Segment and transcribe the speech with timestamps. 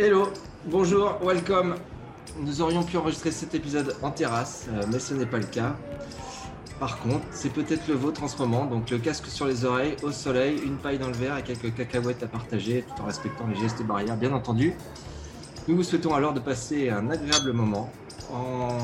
[0.00, 0.28] Hello,
[0.66, 1.74] bonjour, welcome.
[2.38, 5.74] Nous aurions pu enregistrer cet épisode en terrasse, euh, mais ce n'est pas le cas.
[6.78, 9.96] Par contre, c'est peut-être le vôtre en ce moment, donc le casque sur les oreilles,
[10.04, 13.48] au soleil, une paille dans le verre et quelques cacahuètes à partager, tout en respectant
[13.48, 14.72] les gestes barrières, bien entendu.
[15.66, 17.90] Nous vous souhaitons alors de passer un agréable moment
[18.32, 18.78] en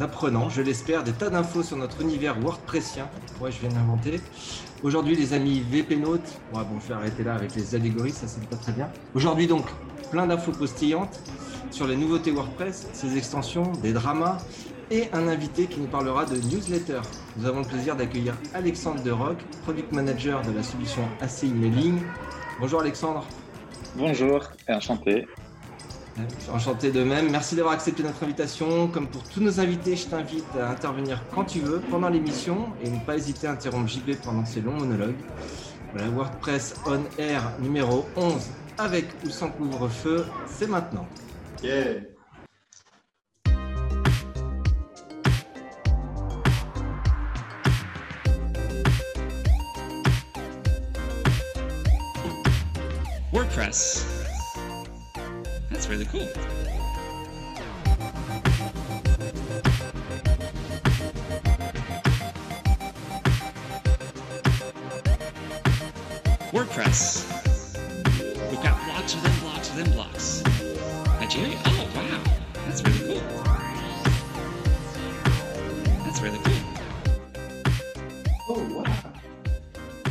[0.00, 3.10] apprenant, je l'espère, des tas d'infos sur notre univers WordPressien.
[3.42, 4.20] Ouais, je viens d'inventer.
[4.82, 6.26] Aujourd'hui, les amis VP Note.
[6.54, 8.88] Ouais, bon, je vais arrêter là avec les allégories, ça c'est pas très bien.
[9.14, 9.66] Aujourd'hui, donc,
[10.10, 11.20] plein d'infos postillantes
[11.70, 14.38] sur les nouveautés WordPress, ses extensions, des dramas
[14.90, 17.00] et un invité qui nous parlera de newsletter.
[17.36, 22.00] Nous avons le plaisir d'accueillir Alexandre de Rock, product manager de la solution ACI Mailing.
[22.60, 23.26] Bonjour Alexandre.
[23.96, 25.26] Bonjour, enchanté.
[26.50, 27.30] Enchanté de même.
[27.30, 28.88] Merci d'avoir accepté notre invitation.
[28.88, 32.88] Comme pour tous nos invités, je t'invite à intervenir quand tu veux pendant l'émission et
[32.88, 35.16] ne pas hésiter à interrompre JB pendant ses longs monologues.
[35.92, 38.34] Voilà, WordPress On Air numéro 11
[38.78, 41.06] avec ou sans couvre-feu, c'est maintenant.
[41.62, 42.00] Yeah.
[53.32, 54.06] WordPress.
[55.70, 56.28] That's really cool.
[66.52, 67.25] WordPress.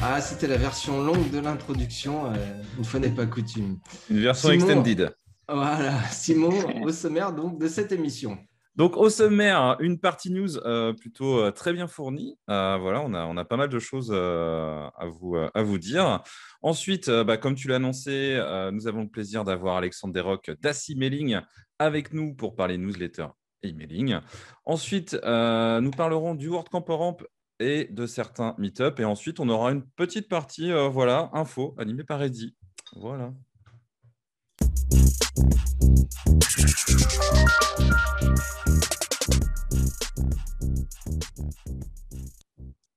[0.07, 2.31] Ah, c'était la version longue de l'introduction.
[2.31, 2.35] euh,
[2.77, 3.79] une fois n'est pas coutume.
[4.09, 4.63] Une version Simon.
[4.65, 5.15] extended.
[5.49, 6.51] Voilà, Simon
[6.83, 8.37] au sommaire donc de cette émission.
[8.75, 12.37] Donc au sommaire, une partie news euh, plutôt euh, très bien fournie.
[12.51, 15.63] Euh, voilà, on a, on a pas mal de choses euh, à, vous, euh, à
[15.63, 16.21] vous dire.
[16.61, 20.51] Ensuite, euh, bah, comme tu l'as annoncé, euh, nous avons le plaisir d'avoir Alexandre Desroques
[20.61, 21.39] d'Assi Mailing
[21.79, 23.27] avec nous pour parler newsletter
[23.63, 24.19] et emailing.
[24.65, 27.17] Ensuite, euh, nous parlerons du WordCamp Ramp
[27.59, 28.99] et de certains meet-up.
[28.99, 32.55] Et ensuite, on aura une petite partie, euh, voilà, info animée par Eddy.
[32.95, 33.31] Voilà.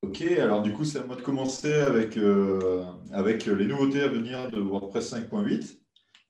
[0.02, 4.08] Ok, alors du coup, c'est à moi de commencer avec, euh, avec les nouveautés à
[4.08, 5.78] venir de WordPress 5.8.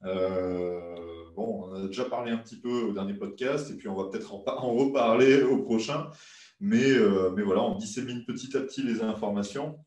[0.04, 0.80] Euh,
[1.36, 4.08] bon, on a déjà parlé un petit peu au dernier podcast et puis on va
[4.10, 6.08] peut-être en, pa- en reparler au prochain.
[6.60, 9.78] Mais, euh, mais voilà, on dissémine petit à petit les informations.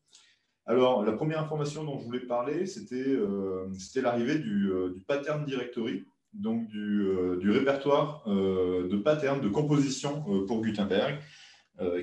[0.64, 3.66] Alors, la première information dont je voulais parler, c'était euh,
[3.96, 10.62] l'arrivée du, euh, du pattern directory, donc du, euh, répertoire de patterns de composition pour
[10.62, 11.18] Gutenberg.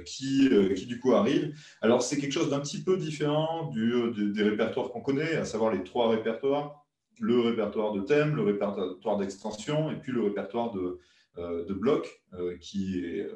[0.04, 1.56] qui, qui du coup arrive.
[1.82, 5.84] Alors c'est quelque chose d'un petit peu différent des- répertoires qu'on connaît, à savoir les
[5.84, 6.86] trois répertoires,
[7.20, 11.00] le répertoire de thème, le répertoire d'extension et puis le répertoire de,
[11.38, 13.30] de blocs euh, qui, est,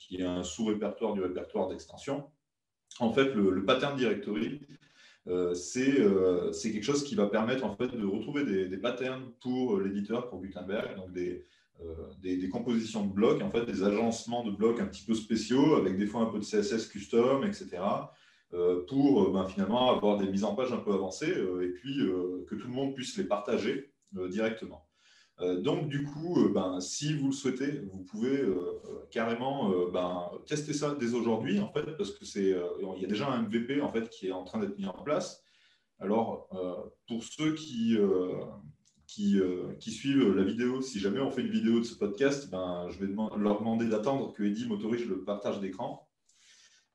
[0.00, 2.24] qui est un sous-répertoire du répertoire d'extension.
[2.98, 4.60] En fait, le, pattern directory,
[5.28, 9.30] euh, c'est euh, c'est quelque chose qui va permettre en fait de retrouver des, patterns
[9.40, 11.46] pour l'éditeur, pour Gutenberg, donc des,
[11.84, 15.96] euh, compositions de blocs, en fait, des agencements de blocs un petit peu spéciaux, avec
[15.96, 17.78] des fois un peu de CSS custom, etc.,
[18.52, 21.68] euh, pour euh, ben, finalement avoir des mises en page un peu avancées euh, et
[21.68, 24.89] puis euh, que tout le monde puisse les partager euh, directement.
[25.42, 28.80] Euh, donc, du coup, euh, ben, si vous le souhaitez, vous pouvez euh,
[29.10, 33.28] carrément ben, tester ça dès aujourd'hui, en fait, parce que c'est, il y a déjà
[33.28, 35.42] un MVP en fait qui est en train d'être mis en place.
[35.98, 36.48] Alors,
[37.06, 37.96] pour ceux qui,
[39.06, 42.98] qui, suivent la vidéo, si jamais on fait une vidéo de ce podcast, ben, je
[42.98, 46.06] vais leur demander d'attendre que Eddy m'autorise le partage d'écran.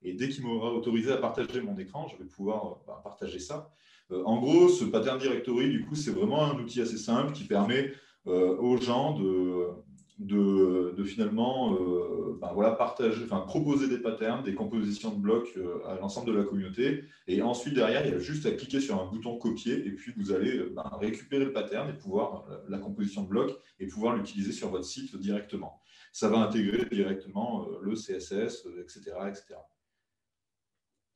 [0.01, 3.72] Et dès qu'il m'aura autorisé à partager mon écran, je vais pouvoir ben, partager ça.
[4.11, 7.91] En gros, ce pattern directory, du coup, c'est vraiment un outil assez simple qui permet
[8.25, 9.75] aux gens de,
[10.19, 15.85] de, finalement euh, ben, voilà, partager, enfin, proposer des patterns, des compositions de blocs euh,
[15.87, 17.03] à l'ensemble de la communauté.
[17.27, 20.13] Et ensuite, derrière, il y a juste à cliquer sur un bouton copier et puis
[20.17, 23.87] vous allez euh, ben, récupérer le pattern et pouvoir euh, la composition de blocs et
[23.87, 25.81] pouvoir l'utiliser sur votre site directement.
[26.13, 29.55] Ça va intégrer directement euh, le CSS, euh, etc., etc.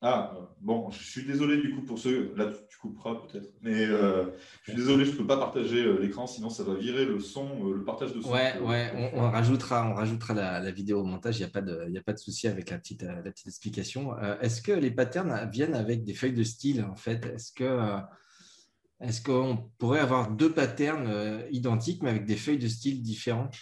[0.02, 3.84] Ah, euh, bon, je suis désolé du coup pour ceux, là tu- couperas peut-être, mais
[3.84, 4.30] euh,
[4.62, 7.20] je suis désolé, je ne peux pas partager euh, l'écran, sinon ça va virer le
[7.20, 8.30] son, le partage de son.
[8.30, 8.54] Ouais,
[9.14, 9.94] on, rajoutera,
[10.34, 12.78] la, vidéo au montage, il n'y a pas de, a pas de souci avec la
[12.78, 13.04] petite,
[13.46, 14.16] explication.
[14.40, 17.26] Est-ce que les patterns viennent avec des feuilles de style en fait?
[17.26, 17.98] Est-ce que,
[19.02, 23.54] est-ce qu'on pourrait avoir deux patterns identiques mais avec des feuilles de style différentes?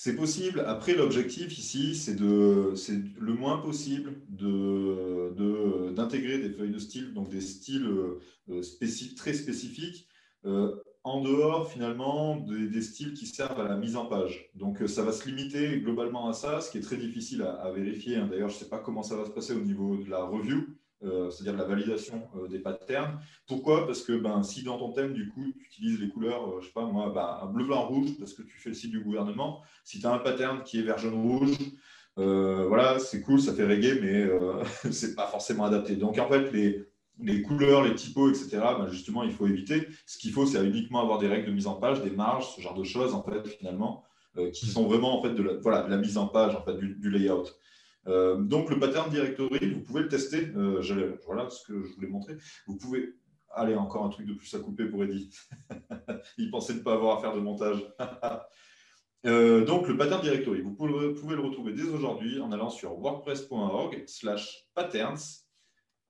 [0.00, 0.60] C'est possible.
[0.64, 6.78] Après, l'objectif ici, c'est de, c'est le moins possible de, de- d'intégrer des feuilles de
[6.78, 8.20] style, donc des styles euh,
[8.62, 10.06] spécif- très spécifiques.
[10.44, 14.50] Euh, en dehors finalement des, styles qui servent à la mise en page.
[14.54, 17.72] Donc ça va se limiter globalement à ça, ce qui est très difficile à, à
[17.72, 18.16] vérifier.
[18.18, 18.28] hein.
[18.30, 20.77] D'ailleurs, je ne sais pas comment ça va se passer au niveau de la review,
[21.04, 23.20] euh, c'est-à-dire la validation euh, des patterns.
[23.46, 23.86] Pourquoi?
[23.86, 26.66] Parce que ben, si dans ton thème, du coup, tu utilises les couleurs, euh, je
[26.66, 29.00] sais pas moi, ben, un bleu, blanc, rouge, parce que tu fais le site du
[29.00, 31.56] gouvernement, si tu as un pattern qui est vert, jaune, rouge,
[32.18, 34.28] euh, voilà, c'est cool, ça fait reggae, mais
[34.90, 35.94] c'est pas forcément adapté.
[35.94, 36.84] Donc en fait, les,
[37.20, 39.86] les couleurs, les typos, etc., ben, justement, il faut éviter.
[40.04, 42.60] Ce qu'il faut, c'est uniquement avoir des règles de mise en page, des marges, ce
[42.60, 44.02] genre de choses, en fait, finalement,
[44.52, 47.10] qui sont vraiment en fait de la, voilà, la mise en page, en fait, du
[47.10, 47.44] layout.
[48.08, 50.48] Euh, donc le pattern directory, vous pouvez le tester.
[50.56, 52.36] Euh, voilà ce que je voulais montrer.
[52.66, 53.14] Vous pouvez.
[53.50, 55.30] Allez, encore un truc de plus à couper pour Eddie.
[56.38, 57.84] Il pensait ne pas avoir à faire de montage.
[59.26, 60.92] Euh, donc le pattern directory, vous pouvez,
[61.34, 65.42] le retrouver dès aujourd'hui en allant sur wordpress.org slash patterns.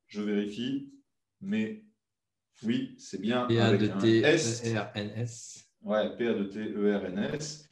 [0.08, 0.92] Je vérifie,
[1.40, 1.86] mais
[2.62, 3.46] oui, c'est bien.
[3.46, 4.74] P-A-D-T-E-R-N-S.
[5.80, 7.67] Ouais, P-A-D-T-E-R-N-S.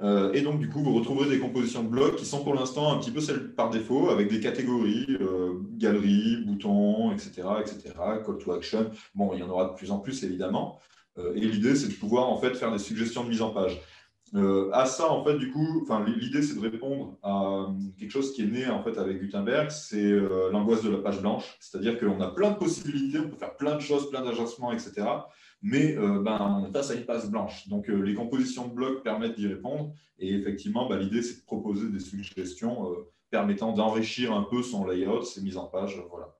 [0.00, 2.92] Euh, et donc, du coup, vous retrouverez des compositions de blocs qui sont pour l'instant
[2.92, 8.38] un petit peu celles par défaut, avec des catégories, euh, galeries, boutons, etc., etc., call
[8.38, 8.90] to action.
[9.14, 10.78] Bon, il y en aura de plus en plus, évidemment.
[11.18, 13.80] Euh, et l'idée, c'est de pouvoir, en fait, faire des suggestions de mise en page.
[14.74, 17.68] À ça, en fait, du coup, l'idée, c'est de répondre à
[17.98, 20.12] quelque chose qui est né, en fait, avec Gutenberg, c'est
[20.52, 21.56] l'angoisse de la page blanche.
[21.60, 25.06] C'est-à-dire qu'on a plein de possibilités, on peut faire plein de choses, plein d'agencements, etc
[25.62, 27.68] mais euh, ben, on est face à une page blanche.
[27.68, 29.92] Donc, euh, les compositions de blocs permettent d'y répondre.
[30.18, 34.86] Et effectivement, ben, l'idée, c'est de proposer des suggestions euh, permettant d'enrichir un peu son
[34.86, 36.00] layout, ses mises en page.
[36.10, 36.37] Voilà.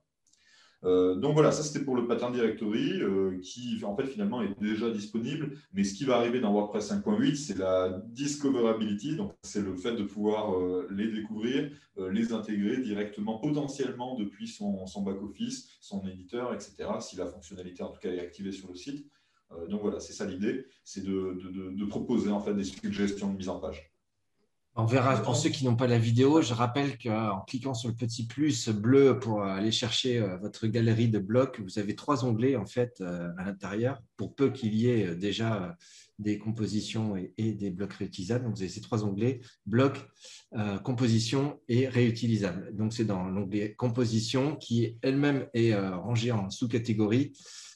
[0.85, 4.59] Euh, donc voilà, ça c'était pour le pattern directory euh, qui en fait finalement est
[4.61, 5.57] déjà disponible.
[5.73, 9.17] Mais ce qui va arriver dans WordPress 5.8, c'est la discoverability.
[9.17, 11.71] Donc c'est le fait de pouvoir euh, les découvrir,
[12.13, 17.01] les intégrer directement, potentiellement depuis son, back-office, son éditeur, etc.
[17.01, 19.07] Si la fonctionnalité en tout cas est activée sur le site.
[19.69, 21.39] Donc voilà, c'est ça l'idée, c'est de-
[21.73, 23.88] de proposer en fait des suggestions de mise en page.
[24.81, 26.41] On verra pour ceux qui n'ont pas la vidéo.
[26.41, 31.09] Je rappelle qu'en cliquant sur le petit plus bleu pour aller chercher euh, votre galerie
[31.09, 34.89] de blocs, vous avez trois onglets en fait euh, à l'intérieur pour peu qu'il y
[34.89, 35.73] ait euh, déjà euh,
[36.21, 38.45] des compositions et, et des blocs réutilisables.
[38.45, 39.99] Donc vous avez ces trois onglets blocs,
[40.57, 42.73] euh, composition et réutilisable.
[42.77, 47.33] Donc c'est dans l'onglet composition qui elle-même est euh, rangée en sous-catégories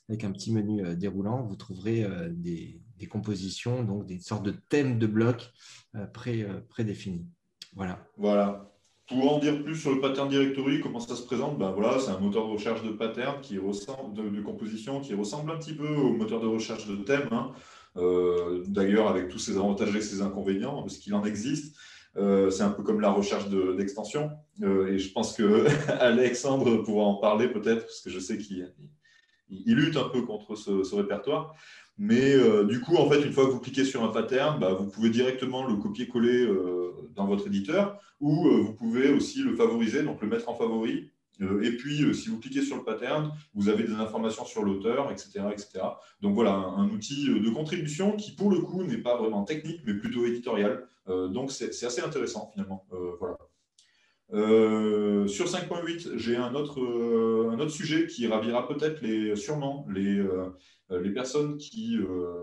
[0.09, 1.43] avec un petit menu euh, déroulant.
[1.43, 5.51] Vous trouverez euh, des, des compositions, donc des sortes de thèmes de blocs
[5.97, 7.27] euh, pré, euh, prédéfinis.
[7.75, 7.99] Voilà.
[8.17, 8.69] Voilà.
[9.09, 11.59] Pour en dire plus sur le pattern directory, comment ça se présente?
[11.59, 15.15] Ben voilà, C'est un moteur de recherche de pattern qui ressemble, de, de composition qui
[15.15, 17.29] ressemble un petit peu au moteur de recherche de thème.
[17.33, 17.51] hein.
[17.97, 21.77] Euh, D'ailleurs, avec tous ses avantages et ses inconvénients, parce qu'il en existe.
[22.15, 24.31] C'est un peu comme la recherche de- d'extension.
[24.63, 25.65] Euh, et je pense que
[26.01, 28.73] Alexandre pourra en parler peut-être, parce que je sais qu'il
[29.51, 31.55] il- il lutte un peu contre ce répertoire.
[31.99, 34.75] Mais euh, du coup, en fait, une fois que vous cliquez sur un pattern, bah,
[34.75, 39.55] vous pouvez directement le copier-coller euh, dans votre éditeur ou euh, vous pouvez aussi le
[39.55, 41.11] favoriser, donc le mettre en favori.
[41.63, 45.47] Et puis, si vous cliquez sur le pattern, vous avez des informations sur l'auteur, etc.,
[45.51, 45.81] etc.
[46.21, 49.81] Donc voilà, un, un outil de contribution qui, pour le coup, n'est pas vraiment technique,
[49.85, 50.87] mais plutôt éditorial.
[51.09, 52.87] Donc c'est assez intéressant finalement.
[53.19, 53.39] Voilà.
[54.33, 59.87] Euh, sur 5.8, j'ai un autre, euh, un autre sujet qui ravira peut-être les, sûrement
[59.91, 60.49] les, euh,
[61.15, 61.99] personnes qui,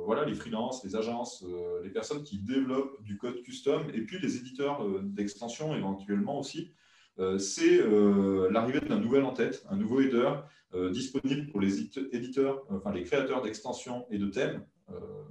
[0.05, 1.45] voilà, les freelances, les agences,
[1.83, 6.73] les personnes qui développent du code custom et puis les éditeurs d'extension éventuellement aussi.
[7.37, 7.79] C'est
[8.49, 10.31] l'arrivée d'un nouvel en-tête, un nouveau header
[10.91, 14.65] disponible pour les édite- éditeurs, enfin les créateurs d'extensions et de thèmes.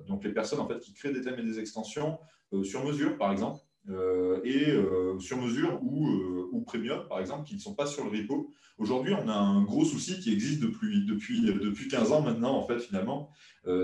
[0.06, 2.18] Donc les personnes en fait qui créent des thèmes et des extensions
[2.62, 7.46] sur mesure, par exemple, euh, et euh, sur mesure ou, euh, ou premium, par exemple,
[7.46, 8.50] qui ne sont pas sur le repo.
[8.76, 12.66] Aujourd'hui, on a un gros souci qui existe depuis, depuis, depuis 15 ans maintenant, en
[12.66, 13.32] fait, finalement.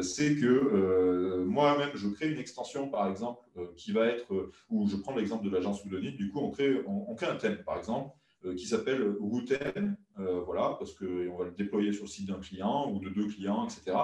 [0.02, 3.40] C'est que moi-même, je crée une extension, par exemple,
[3.76, 7.12] qui va être, ou je prends l'exemple de l'agence Woodonite, du coup, on crée, on,
[7.16, 8.14] crée un thème, par exemple,
[8.56, 13.00] qui s'appelle Wooten, voilà, parce qu'on va le déployer sur le site d'un client ou
[13.00, 13.98] de deux clients, etc.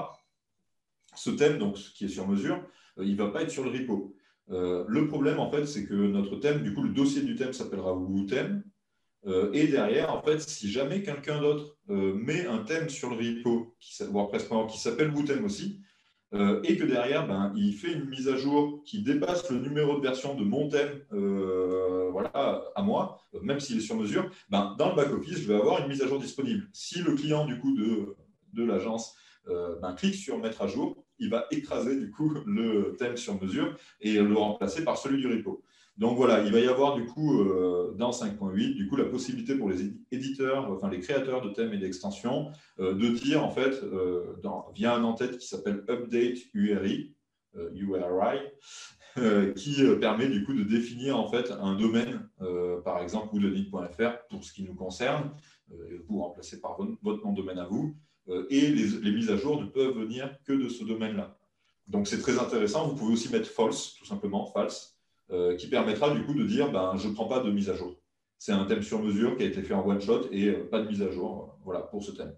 [1.14, 2.60] Ce thème, donc, qui est sur mesure,
[2.98, 4.16] il ne va pas être sur le repo.
[4.50, 7.52] Euh, le problème, en fait, c'est que notre thème, du coup, le dossier du thème
[7.52, 8.64] s'appellera Woothème.
[9.26, 13.16] Euh, et derrière, en fait, si jamais quelqu'un d'autre euh, met un thème sur le
[13.16, 15.80] repo qui WordPress.org qui s'appelle Woothème aussi,
[16.32, 19.98] euh, et que derrière, ben, il fait une mise à jour qui dépasse le numéro
[19.98, 21.02] de version de mon thème
[22.12, 25.80] voilà, à moi, même s'il est sur mesure, ben, dans le back-office, je vais avoir
[25.80, 26.68] une mise à jour disponible.
[26.72, 28.16] Si le client du coup de,
[28.52, 29.16] de l'agence
[29.46, 33.76] ben, clique sur mettre à jour, il va écraser du coup le thème sur mesure
[34.00, 35.62] et le remplacer par celui du repo.
[36.00, 39.54] Donc voilà, il va y avoir du coup euh, dans 5.8 du coup la possibilité
[39.54, 43.82] pour les éditeurs, enfin les créateurs de thèmes et d'extensions, euh, de dire en fait
[43.82, 44.34] euh,
[44.74, 47.14] via un en-tête qui s'appelle Update URI,
[47.74, 48.40] URI,
[49.56, 52.26] qui permet du coup de définir en fait un domaine,
[52.84, 55.32] par exemple woodenit.fr pour ce qui nous concerne,
[56.08, 57.96] vous remplacez par votre nom de domaine à vous,
[58.48, 61.36] et les, mises à jour ne peuvent venir que de ce domaine-là.
[61.90, 62.86] Donc c'est très intéressant.
[62.86, 64.96] Vous pouvez aussi mettre false, tout simplement, false,
[65.32, 67.74] euh, qui permettra du coup de dire ben, je ne prends pas de mise à
[67.74, 67.94] jour.
[68.38, 70.80] C'est un thème sur mesure qui a été fait en one shot et euh, pas
[70.80, 72.34] de mise à jour euh, voilà, pour ce thème.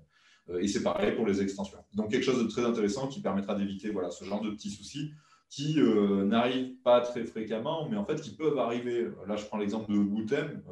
[0.58, 1.78] et c'est pareil pour les extensions.
[1.94, 5.12] Donc quelque chose de très intéressant qui permettra d'éviter voilà, ce genre de petits soucis
[5.48, 9.06] qui n'arrivent pas très fréquemment, mais en fait qui peuvent arriver.
[9.26, 10.62] Là, je prends l'exemple de Wootem.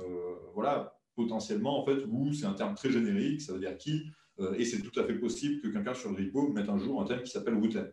[0.55, 4.07] voilà, potentiellement, en fait, Woo, c'est un terme très générique, ça veut dire qui,
[4.57, 7.05] et c'est tout à fait possible que quelqu'un sur le repo mette un jour un
[7.05, 7.91] thème qui s'appelle Wootem.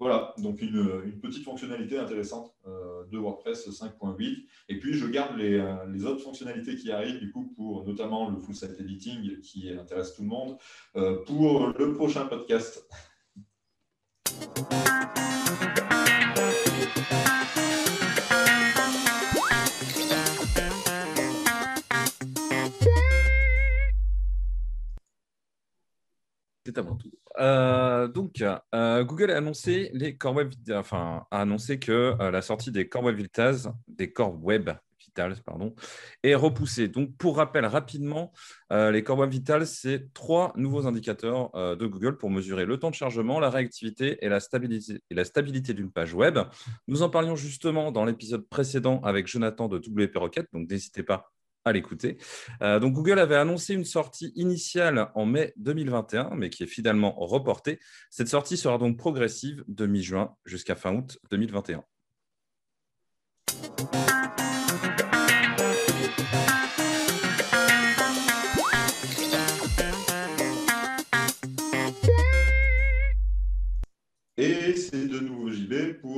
[0.00, 4.46] Voilà, donc une, petite fonctionnalité intéressante euh, de WordPress 5.8.
[4.70, 8.38] Et puis, je garde euh, les, autres fonctionnalités qui arrivent, du coup, pour notamment le
[8.38, 10.56] full site editing qui intéresse tout le monde,
[10.96, 12.88] euh, pour le prochain podcast.
[27.38, 28.42] Euh, donc,
[28.74, 32.88] euh, Google a annoncé les Core Web, enfin, a annoncé que euh, la sortie des
[32.88, 35.36] Core Web Vitals, des Core Web Vitals,
[36.22, 36.88] est repoussée.
[36.88, 38.32] Donc, pour rappel rapidement,
[38.70, 42.94] les Core Web Vitals, c'est trois nouveaux indicateurs de Google pour mesurer le temps de
[42.94, 46.38] chargement, la réactivité et la stabilité, et la stabilité d'une page web.
[46.86, 51.32] Nous en parlions justement dans l'épisode précédent avec Jonathan de WP Rocket, donc n'hésitez pas
[51.64, 52.16] à l'écouter.
[52.62, 57.12] Euh, donc Google avait annoncé une sortie initiale en mai 2021, mais qui est finalement
[57.18, 57.78] reportée.
[58.10, 61.84] Cette sortie sera donc progressive de mi-juin jusqu'à fin août 2021.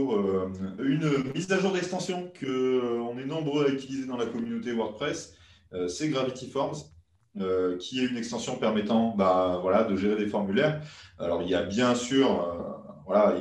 [0.00, 0.48] Euh,
[0.82, 5.34] une mise à jour d'extension qu'on euh, est nombreux à utiliser dans la communauté WordPress.
[5.72, 6.78] Euh, c'est Gravity Forms,
[7.78, 10.82] qui est une extension permettant bah, voilà, de gérer des formulaires.
[11.18, 12.26] Alors, il y a bien sûr,
[13.06, 13.36] voilà,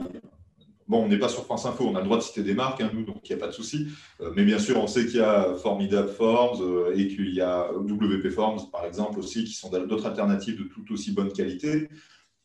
[0.87, 2.81] Bon, on n'est pas sur France Info, on a le droit de citer des marques,
[2.81, 3.87] hein, nous, donc il n'y a pas de souci.
[4.35, 8.29] mais bien sûr, on sait qu'il y a Formidable Forms et qu'il y a WP
[8.29, 11.87] Forms, par exemple, aussi, qui sont d'autres alternatives de tout aussi bonne qualité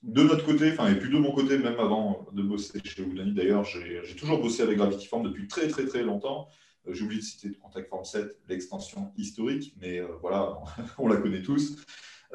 [0.07, 3.33] de notre côté, enfin, et puis de mon côté, même avant de bosser chez Udemy,
[3.33, 6.49] d'ailleurs, j'ai toujours bossé avec Gravity Form depuis très, très, très longtemps.
[6.89, 10.59] Euh, j'ai oublié de citer Contact Form 7, l'extension historique, mais euh, voilà,
[10.99, 11.77] on la connaît tous.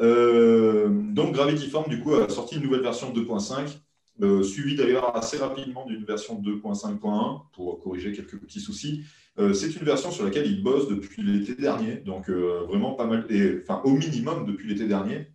[0.02, 5.38] Euh, donc, Gravity Form, du coup, a sorti une nouvelle version 2.5, suivie d'ailleurs assez
[5.38, 9.04] rapidement d'une version 2.5.1 pour corriger quelques petits soucis.
[9.54, 13.62] c'est une version sur laquelle il bosse depuis l'été dernier, donc vraiment pas mal, et,
[13.64, 15.32] enfin, au minimum depuis l'été dernier.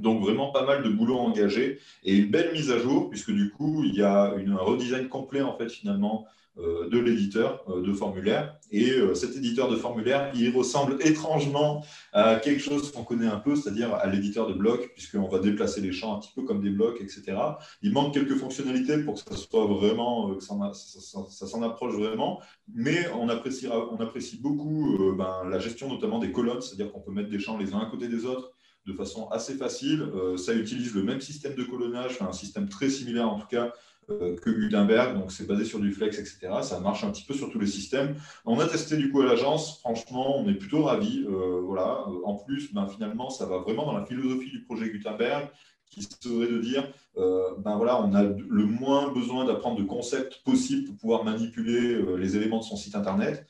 [0.00, 3.50] Donc vraiment pas mal de boulot engagé et une belle mise à jour puisque du
[3.50, 7.92] coup il y a un redesign complet en fait finalement euh, de l'éditeur euh, de
[7.92, 13.26] formulaire et euh, cet éditeur de formulaire il ressemble étrangement à quelque chose qu'on connaît
[13.26, 16.42] un peu c'est-à-dire à, l'éditeur de blocs puisqu'on va déplacer les champs un petit peu
[16.42, 17.36] comme des blocs etc.
[17.82, 22.40] Il manque quelques fonctionnalités pour que ça soit vraiment que ça, s'en approche vraiment
[22.72, 27.10] mais on appréciera, on apprécie beaucoup ben, la gestion notamment des colonnes c'est-à-dire qu'on peut
[27.10, 28.53] mettre des champs les uns à côté des autres
[28.86, 30.02] de façon assez facile.
[30.14, 33.72] Euh, ça utilise le même système de colonnage, un système très similaire en tout cas
[34.10, 36.60] euh, que Gutenberg, donc c'est basé sur du flex, etc.
[36.62, 38.16] Ça marche un petit peu sur tous les systèmes.
[38.44, 41.24] On a testé du coup à l'agence, franchement, on est plutôt ravis.
[41.26, 42.04] Euh, voilà.
[42.24, 45.48] En plus, ben, finalement, ça va vraiment dans la philosophie du projet Gutenberg,
[45.88, 50.86] qui serait de dire, ben voilà, on a le moins besoin d'apprendre de concepts possibles
[50.86, 53.46] pour pouvoir manipuler les éléments de son site internet.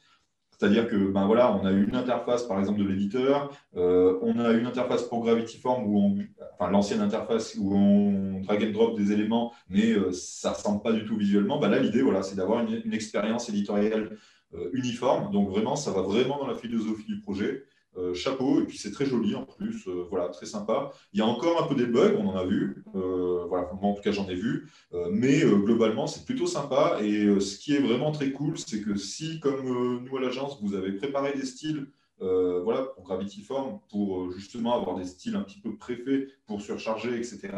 [0.59, 4.53] C'est-à-dire que ben voilà, on a une interface par exemple de l'éditeur, euh, on a
[4.53, 6.19] une interface pour Gravity Form où on,
[6.59, 10.83] enfin l'ancienne interface où on drag and drop des éléments, mais euh, ça ne ressemble
[10.83, 11.59] pas du tout visuellement.
[11.59, 14.17] Ben là, l'idée voilà, c'est d'avoir une, expérience éditoriale
[14.55, 15.33] euh, uniforme.
[15.33, 17.65] Donc vraiment, ça va vraiment dans la philosophie du projet.
[17.97, 20.91] Euh, chapeau, et puis c'est très joli en plus, euh, voilà, très sympa.
[21.13, 23.91] Il y a encore un peu des bugs, on en a vu, euh, voilà, moi
[23.91, 24.69] en tout cas j'en ai vu,
[25.13, 26.99] mais globalement c'est plutôt sympa.
[27.03, 30.75] Et ce qui est vraiment très cool, c'est que si, comme nous à l'agence, vous
[30.75, 31.87] avez préparé des styles
[32.21, 37.17] voilà, pour Gravity Form, pour justement avoir des styles un petit peu préfaits pour surcharger,
[37.17, 37.51] etc.,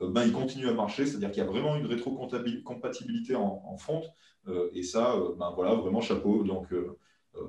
[0.00, 4.02] ben, il continue à marcher, c'est-à-dire qu'il y a vraiment une rétrocompatibilité en, en front,
[4.72, 6.44] et ça, ben, voilà, vraiment chapeau.
[6.44, 6.68] Donc,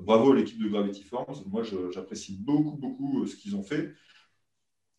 [0.02, 1.44] bravo à l'équipe de Gravity Forms.
[1.48, 3.94] Moi, j'apprécie beaucoup, beaucoup euh, ce qu'ils ont fait.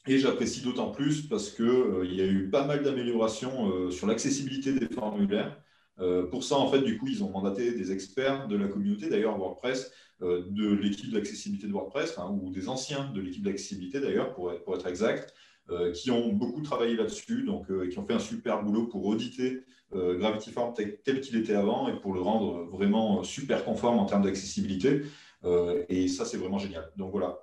[0.09, 4.73] Et j'apprécie d'autant plus parce qu'il euh, y a eu pas mal d'améliorations sur l'accessibilité
[4.73, 5.61] des formulaires.
[5.99, 9.09] Euh, pour ça, en fait, du coup, ils ont mandaté des experts de la communauté,
[9.09, 9.91] d'ailleurs WordPress,
[10.23, 14.87] euh, de l'équipe d'accessibilité de WordPress, ou des anciens de l'équipe d'accessibilité d'ailleurs, pour, être-
[14.87, 15.35] exact,
[15.71, 19.07] euh, qui ont beaucoup travaillé là-dessus, donc euh, qui ont fait un super boulot pour
[19.07, 19.65] auditer
[19.95, 24.07] euh, Gravity Form tel, qu'il était avant et pour le rendre vraiment super conforme en
[24.07, 25.03] termes d'accessibilité.
[25.45, 26.91] Euh, et ça, c'est vraiment génial.
[26.97, 27.39] Donc voilà,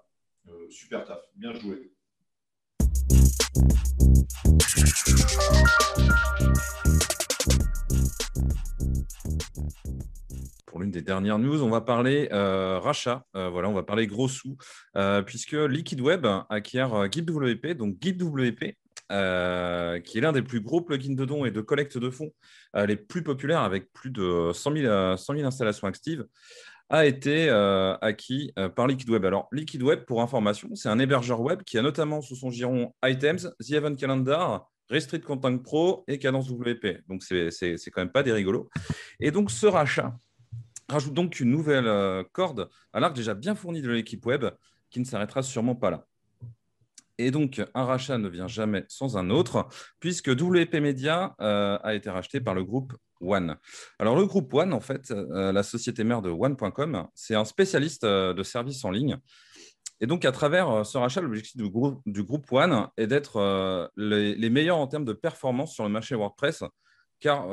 [0.49, 1.93] Euh, super taf, bien joué.
[10.65, 13.25] Pour l'une des dernières news, on va parler euh, rachat.
[13.35, 14.57] Euh, voilà, on va parler gros sous,
[14.97, 18.75] euh, puisque Liquid Web acquiert euh, GitWP, donc GitWP,
[19.13, 22.33] euh, qui est l'un des plus gros plugins de dons et de collecte de fonds
[22.75, 26.25] euh, les plus populaires, avec plus de 100 000, euh, 100 000 installations actives,
[26.89, 27.49] a été
[28.01, 29.25] acquis par Liquid Web.
[29.25, 32.93] Alors, Liquid Web, pour information, c'est un hébergeur web qui a notamment sous son giron
[33.03, 37.07] Items, The Event Calendar, Restrict Content Pro et Cadence WP.
[37.07, 37.49] Donc, c'est
[37.91, 38.69] quand même pas des rigolos.
[39.19, 40.13] Et donc, ce rachat
[40.87, 44.45] rajoute donc une nouvelle corde à l'arc déjà bien fourni de l'équipe web
[44.91, 46.05] qui ne s'arrêtera sûrement pas là.
[47.23, 49.69] Et donc, un rachat ne vient jamais sans un autre,
[50.01, 53.55] puisque WP Media euh, a été racheté par le groupe One.
[53.97, 58.03] Alors, le groupe One, en fait, euh, la société mère de One.com, c'est un spécialiste
[58.03, 59.17] euh, de services en ligne.
[60.01, 64.87] Et donc, à travers ce rachat, l'objectif du groupe, One est d'être les, meilleurs en
[64.87, 66.65] termes de performance sur le marché WordPress,
[67.21, 67.45] car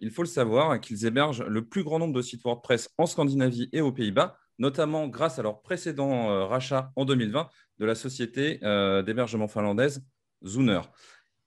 [0.00, 3.68] il faut le savoir qu'ils hébergent le plus grand nombre de sites WordPress en Scandinavie
[3.74, 7.48] et aux Pays-Bas, notamment grâce à leur précédent euh, rachat en 2020
[7.80, 10.02] de la société euh, d'hébergement finlandaise
[10.46, 10.80] Zooner.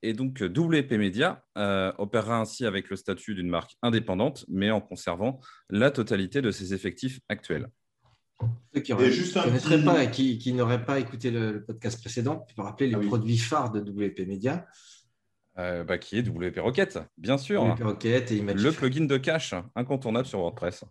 [0.03, 4.69] Et donc, euh, WP Media euh, opérera ainsi avec le statut d'une marque indépendante, mais
[4.69, 7.69] en conservant la totalité de ses effectifs actuels.
[8.73, 12.53] Ceux qui ne pas et qui, qui n'auraient pas écouté le, le podcast précédent, tu
[12.53, 13.07] peux rappeler les Ah oui.
[13.07, 14.67] produits phares de WP Media,
[15.57, 17.63] Euh, bah, qui est WP Rocket, bien sûr.
[17.63, 18.41] WP Rocket et.
[18.41, 20.83] Le plugin de cache incontournable sur WordPress.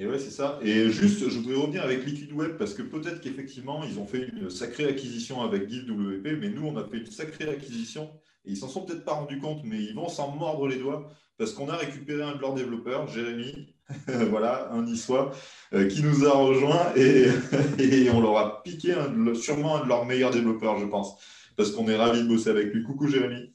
[0.00, 0.60] Et ouais, c'est ça.
[0.62, 4.28] Et juste, je voudrais revenir avec Liquid Web parce que peut-être qu'effectivement, ils ont fait
[4.28, 8.08] une sacrée acquisition avec GitWP, mais nous, on a fait une sacrée acquisition
[8.46, 11.10] et ils s'en sont peut-être pas rendus compte, mais ils vont s'en mordre les doigts
[11.36, 13.74] parce qu'on a récupéré un de leurs développeurs, Jérémy,
[14.06, 15.32] voilà, un niçois,
[15.72, 18.94] euh, qui nous a rejoint et, on leur a piqué
[19.34, 21.20] sûrement un de leurs meilleurs développeurs, je pense,
[21.56, 22.84] parce qu'on est ravis de bosser avec lui.
[22.84, 23.52] Coucou Jérémy.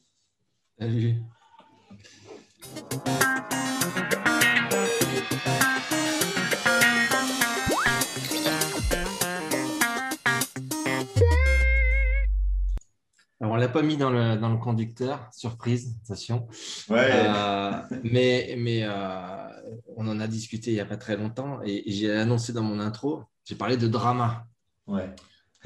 [13.64, 16.46] L'a pas mis dans le, dans le conducteur, surprise, attention.
[16.88, 17.10] Ouais.
[17.12, 17.72] Euh,
[18.04, 19.48] mais mais euh,
[19.96, 22.62] on en a discuté il n'y a pas très longtemps et, et j'ai annoncé dans
[22.62, 24.46] mon intro, j'ai parlé de drama.
[24.86, 25.08] ouais.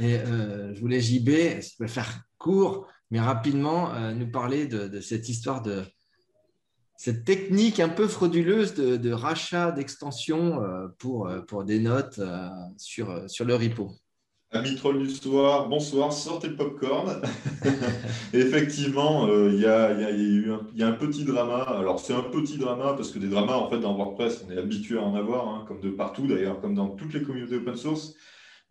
[0.01, 4.87] Et euh, je voulais JB, si tu peux faire court, mais rapidement, nous parler de,
[4.87, 5.83] de cette histoire de
[6.97, 10.63] cette technique un peu frauduleuse de, de rachat d'extension
[10.99, 12.21] pour, pour des notes
[12.77, 13.91] sur, sur le repo.
[14.51, 17.21] Amis trolls du soir, bonsoir, sortez le popcorn.
[18.33, 20.89] Effectivement, euh, il y, a, y a- il y a eu un, il y a
[20.89, 21.59] un petit drama.
[21.65, 24.57] Alors, c'est un petit drama parce que des dramas, en fait, dans WordPress, on est
[24.59, 27.77] habitué à en avoir, hein, comme de partout d'ailleurs, comme dans toutes les communautés open
[27.77, 28.15] source.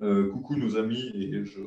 [0.02, 1.60] Euh, coucou nos amis, et je,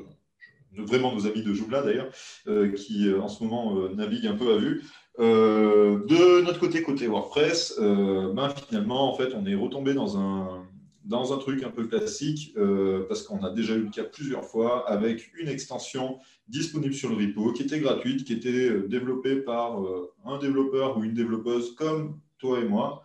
[0.73, 2.11] je- vraiment nos amis de Joomla d'ailleurs,
[2.49, 4.83] euh, qui en ce moment naviguent un peu à vue.
[5.19, 10.65] De notre côté, côté WordPress, ben, finalement, en fait, on est retombé dans un,
[11.05, 14.45] dans un truc un peu classique, euh, parce qu'on a déjà eu le cas plusieurs
[14.45, 19.37] fois, avec une extension disponible sur le repo, qui était gratuite, qui était euh, développée
[19.37, 23.05] par euh, un développeur ou une développeuse comme toi et moi,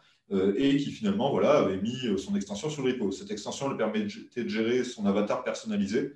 [0.58, 3.12] et qui finalement voilà, avait mis son extension sur le repo.
[3.12, 6.14] Cette extension lui permettait de gérer son avatar personnalisé,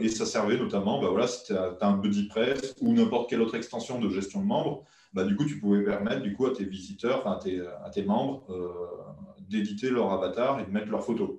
[0.00, 3.54] et ça servait notamment, bah voilà, si tu as, un BuddyPress ou n'importe quelle autre
[3.54, 6.64] extension de gestion de membres, bah, du coup, tu pouvais permettre du coup, à tes
[6.64, 8.44] visiteurs, à, tes, à tes membres,
[9.48, 11.30] d'éditer leur avatar et de mettre leurs photos.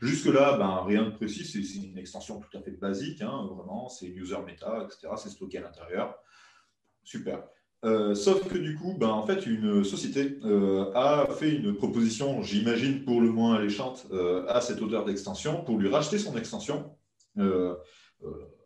[0.00, 3.88] Jusque-là, ben, rien de précis, c'est c'est une extension tout à fait basique, hein, vraiment,
[3.88, 6.16] c'est user meta, etc., c'est stocké à l'intérieur.
[7.04, 7.44] Super.
[7.84, 12.42] Euh, sauf que du coup, ben, en fait, une société euh, a fait une proposition,
[12.42, 16.96] j'imagine pour le moins alléchante, euh, à cet auteur d'extension pour lui racheter son extension.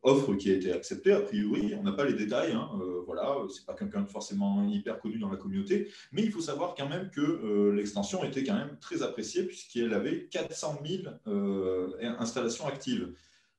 [0.04, 3.38] Offre qui a été acceptée, a priori, on n'a pas les détails, hein, euh, voilà,
[3.48, 6.86] c'est pas quelqu'un de forcément hyper connu dans la communauté, mais il faut savoir quand
[6.86, 11.88] même que euh, l'extension était quand même très appréciée puisqu'elle avait 400 000 euh,
[12.18, 13.14] installations actives.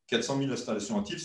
[0.05, 1.17] 400 000 installations actives,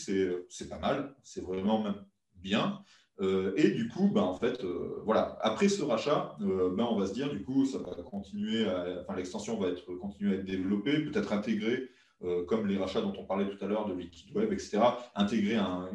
[0.49, 2.03] c'est pas mal, c'est vraiment même
[2.37, 2.81] bien.
[3.21, 4.65] Euh, et du coup, ben, en fait,
[5.05, 5.37] voilà.
[5.43, 8.65] Après ce rachat, ben, on va se dire, du coup, ça va continuer,
[9.03, 11.91] enfin, l'extension va être continuer à être développée, peut-être intégrée,
[12.23, 14.81] euh, comme les rachats dont on parlait tout à l'heure de Liquid Web, etc.,
[15.15, 15.89] intégrer un,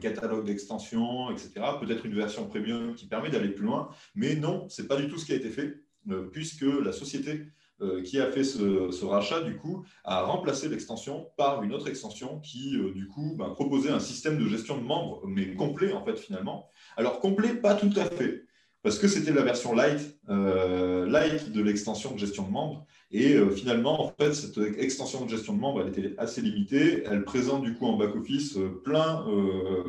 [0.00, 1.52] catalogue d'extensions, etc.
[1.80, 3.88] Peut-être une version premium qui permet d'aller plus loin.
[4.16, 6.90] Mais non, ce n'est pas du tout ce qui a été fait, euh, puisque la
[6.90, 7.46] société
[7.80, 12.40] euh, qui a fait ce, rachat, du coup, a remplacé l'extension par une autre extension
[12.40, 16.16] qui, du coup, ben, proposait un système de gestion de membres, mais complet, en fait,
[16.16, 16.68] finalement.
[16.96, 18.44] Alors, complet, pas tout à fait
[18.82, 22.86] parce que c'était la version light, light de l'extension de gestion de membres.
[23.12, 27.04] Et finalement, en fait, cette extension de gestion de membres, elle était assez limitée.
[27.06, 29.24] Elle présente du coup en back-office plein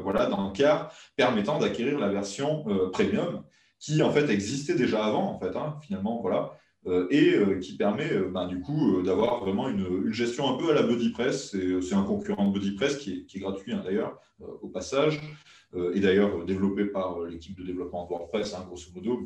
[0.03, 3.43] voilà, d'encarts permettant d'acquérir la version premium
[3.79, 6.59] qui en fait existait déjà avant, en fait, hein, finalement, voilà.
[7.09, 11.55] et qui permet ben, du coup d'avoir vraiment une, gestion un peu à la BuddyPress.
[11.81, 15.19] C'est un concurrent de BuddyPress qui est, qui est gratuit hein, d'ailleurs, au passage.
[15.75, 19.21] Euh, et d'ailleurs développé par euh, l'équipe de développement de WordPress, hein, grosso modo,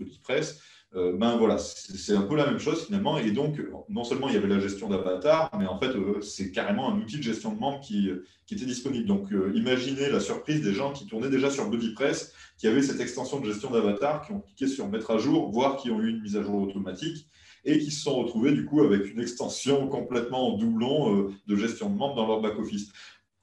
[0.94, 3.18] euh, ben voilà, c'est un peu la même chose finalement.
[3.20, 6.92] Et donc, non seulement il y avait la gestion d'avatar, mais en fait, c'est carrément
[6.92, 8.10] un outil de gestion de membres qui,
[8.46, 9.06] qui était disponible.
[9.06, 13.40] Donc, imaginez la surprise des gens qui tournaient déjà sur BuddyPress, qui avaient cette extension
[13.40, 16.22] de gestion d'avatar, qui ont cliqué sur mettre à jour, voire qui ont eu une
[16.22, 17.28] mise à jour automatique
[17.64, 21.90] et qui se sont retrouvés du coup avec une extension complètement en doublon de gestion
[21.90, 22.92] de membres dans leur back-office.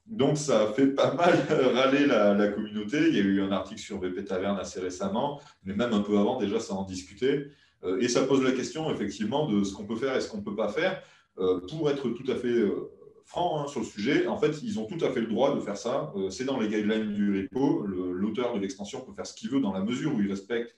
[0.09, 1.33] Donc, ça a fait pas mal
[1.75, 2.97] râler la, communauté.
[3.09, 6.17] Il y a eu un article sur VP Taverne assez récemment, mais même un peu
[6.17, 7.47] avant, déjà, ça en discutait.
[7.83, 10.37] Euh, et ça pose la question, effectivement, de ce qu'on peut faire et ce qu'on
[10.37, 11.01] ne peut pas faire.
[11.37, 12.91] Euh, pour être tout à fait euh,
[13.23, 15.61] franc hein, sur le sujet, en fait, ils ont tout à fait le droit de
[15.61, 16.11] faire ça.
[16.31, 17.85] C'est dans les guidelines du repo.
[17.85, 20.75] L'auteur de l'extension peut faire ce qu'il veut dans la mesure où il respecte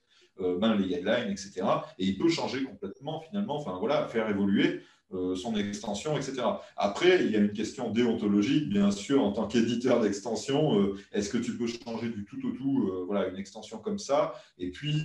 [0.60, 1.62] ben, les guidelines, etc.
[2.00, 4.82] Et il peut changer complètement, finalement, enfin voilà, faire évoluer.
[5.14, 6.42] Euh, son extension, etc.
[6.78, 11.30] Après, il y a une question déontologique, bien sûr, en tant qu'éditeur d'extension, euh, est-ce
[11.30, 14.34] que tu peux changer du tout au tout voilà, une extension comme ça?
[14.58, 15.04] Et puis,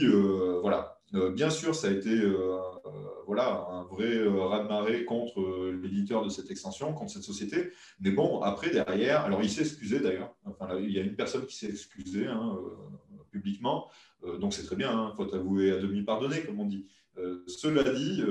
[0.63, 1.01] voilà,
[1.33, 2.23] bien sûr, ça a été
[3.27, 7.71] voilà, un vrai raz-de-marée contre l'éditeur de cette extension, contre cette société.
[8.01, 11.47] Mais bon, après, derrière, alors il s'est excusé d'ailleurs, enfin, il y a une personne
[11.47, 12.57] qui s'est excusée hein,
[13.33, 13.89] publiquement,
[14.41, 16.87] donc c'est très bien, il hein, faut avouer à demi pardonner, comme on dit.
[17.47, 18.23] cela dit,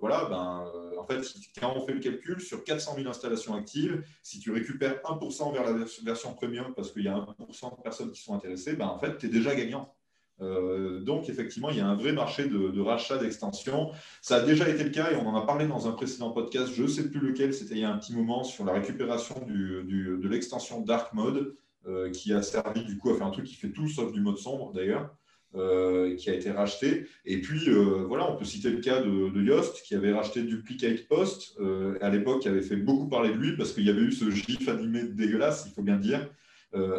[0.00, 1.20] voilà, ben, euh, en fait,
[1.60, 5.64] quand on fait le calcul, sur 400 000 installations actives, si tu récupères 1% vers
[5.64, 8.98] la version premium parce qu'il y a 1% de personnes qui sont intéressées, ben, en
[8.98, 9.94] fait, tu es déjà gagnant.
[10.40, 13.90] Euh, donc, effectivement, il y a un vrai marché de, rachat d'extensions.
[14.22, 16.72] Ça a déjà été le cas et on en a parlé dans un précédent podcast,
[16.72, 19.34] je ne sais plus lequel, c'était il y a un petit moment, sur la récupération
[19.46, 23.54] de l'extension Dark Mode, euh, qui a servi du coup à faire un truc qui
[23.54, 25.14] fait tout sauf du mode sombre d'ailleurs.
[25.54, 27.06] Euh, qui a été racheté.
[27.24, 31.08] Et puis, euh, voilà, on peut citer le cas de, Yoast, qui avait racheté Duplicate
[31.08, 31.58] Post,
[32.02, 34.30] à l'époque, qui avait fait beaucoup parler de lui, parce qu'il y avait eu ce
[34.30, 36.28] gif animé dégueulasse, il faut bien dire,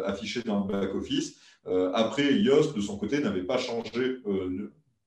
[0.04, 1.38] affiché dans le back-office.
[1.94, 4.18] après, Yoast, de son côté, n'avait pas changé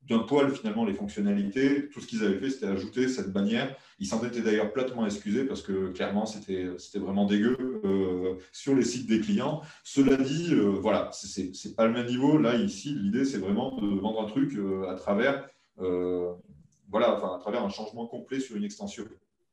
[0.07, 1.89] d'un poil finalement les fonctionnalités.
[1.89, 3.75] Tout ce qu'ils avaient fait, c'était ajouter cette bannière.
[3.99, 8.83] Ils s'en étaient d'ailleurs platement excusés parce que clairement, c'était vraiment dégueu euh, sur les
[8.83, 9.61] sites des clients.
[9.83, 12.37] Cela dit, euh, voilà, ce n'est pas le même niveau.
[12.37, 17.39] Là, ici, l'idée, c'est vraiment de vendre un truc euh, à travers, voilà, enfin, à
[17.39, 19.05] travers un changement complet sur une extension,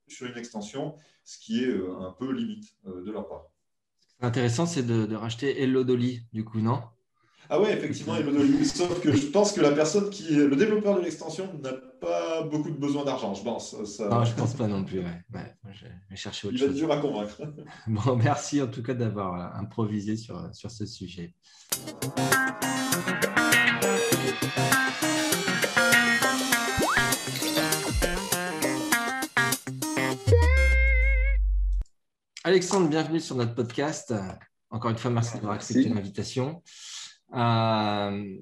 [0.09, 3.47] sur une extension ce qui est un peu limite de leur part.
[4.21, 6.83] Intéressant, c'est de, de racheter Hello Dolly, du coup, non?
[7.53, 10.97] Ah ouais, effectivement, il Sauf que je pense que la personne qui est le développeur
[10.97, 13.75] de l'extension n'a pas beaucoup de besoin d'argent, je pense.
[13.87, 14.09] Ça...
[14.09, 15.01] Non, je pense pas non plus.
[15.01, 15.25] Ouais.
[15.73, 17.43] je vais chercher autre il va être dur à convaincre.
[17.89, 21.35] Bon, merci en tout cas d'avoir euh, improvisé sur, sur ce sujet.
[32.45, 34.15] Alexandre, bienvenue sur notre podcast.
[34.71, 36.63] Encore une fois, merci d'avoir accepté l'invitation.
[37.35, 38.37] Euh,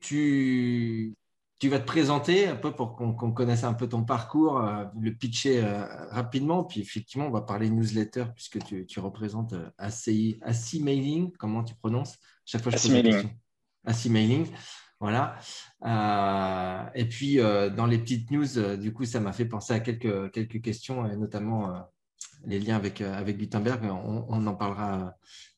[0.00, 1.14] tu,
[1.58, 5.14] tu vas te présenter un peu pour qu'on connaisse un peu ton parcours, euh, le
[5.14, 6.64] pitcher euh, rapidement.
[6.64, 11.32] Puis effectivement, on va parler newsletter puisque tu, tu représentes ACI, ACI Mailing.
[11.38, 12.18] Comment tu prononces?
[12.44, 13.30] Chaque fois, je pose la question.
[13.84, 14.46] ACI Mailing.
[15.00, 15.38] Voilà.
[16.94, 20.62] et puis, dans les petites news, du coup, ça m'a fait penser à quelques, quelques
[20.62, 21.84] questions, et notamment
[22.46, 25.10] les liens avec, euh, avec Gutenberg, on, en parlera euh,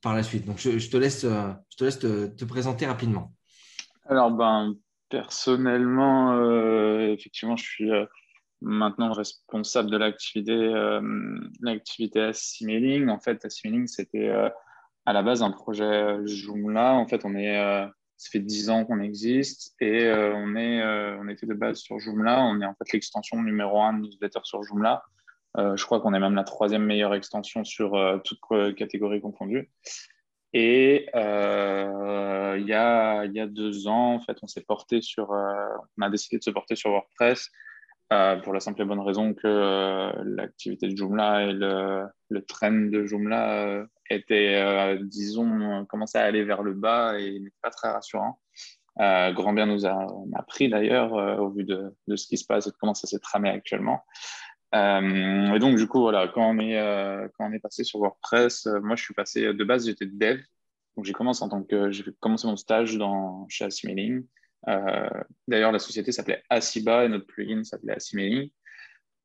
[0.02, 0.44] par la suite.
[0.44, 3.32] Donc, je, te laisse, euh, je te, laisse te, présenter rapidement.
[4.06, 4.74] Alors, ben,
[5.08, 6.34] personnellement,
[7.08, 7.90] effectivement, je suis
[8.60, 10.72] maintenant responsable de l'activité
[11.60, 13.08] l'activité Assimiling.
[13.08, 14.30] En fait, Assimiling, c'était
[15.04, 16.94] à la base un projet Joomla.
[16.94, 17.56] En fait, on est,
[18.16, 20.82] ça fait 10 ans qu'on existe et on, est,
[21.18, 22.40] on était de base sur Joomla.
[22.42, 25.02] On est en fait l'extension numéro 1 de newsletter sur Joomla.
[25.58, 29.70] Euh, je crois qu'on est même la troisième meilleure extension sur euh, toutes catégories confondues.
[30.52, 35.30] Et euh, il, y a, y a deux ans, en fait, on s'est porté sur,
[35.30, 37.50] on a décidé de se porter sur WordPress
[38.42, 43.04] pour la simple et bonne raison que l'activité de Joomla et le, le trend de
[43.04, 48.40] Joomla était, disons, commençait à aller vers le bas et n'était pas très rassurant.
[48.96, 52.70] Grand bien nous a appris d'ailleurs au vu de, de, ce qui se passe et
[52.70, 54.00] de comment ça s'est tramé actuellement.
[54.72, 56.76] Et donc, du coup, voilà, quand on est,
[57.36, 60.40] quand on est passé sur WordPress, moi, je suis passé de base, j'étais dev.
[60.96, 64.24] Donc, j'ai commencé en tant que, j'ai commencé mon stage dans, chez Assimiling.
[65.48, 68.50] d'ailleurs, la société s'appelait Asiba et notre plugin s'appelait Assimiling.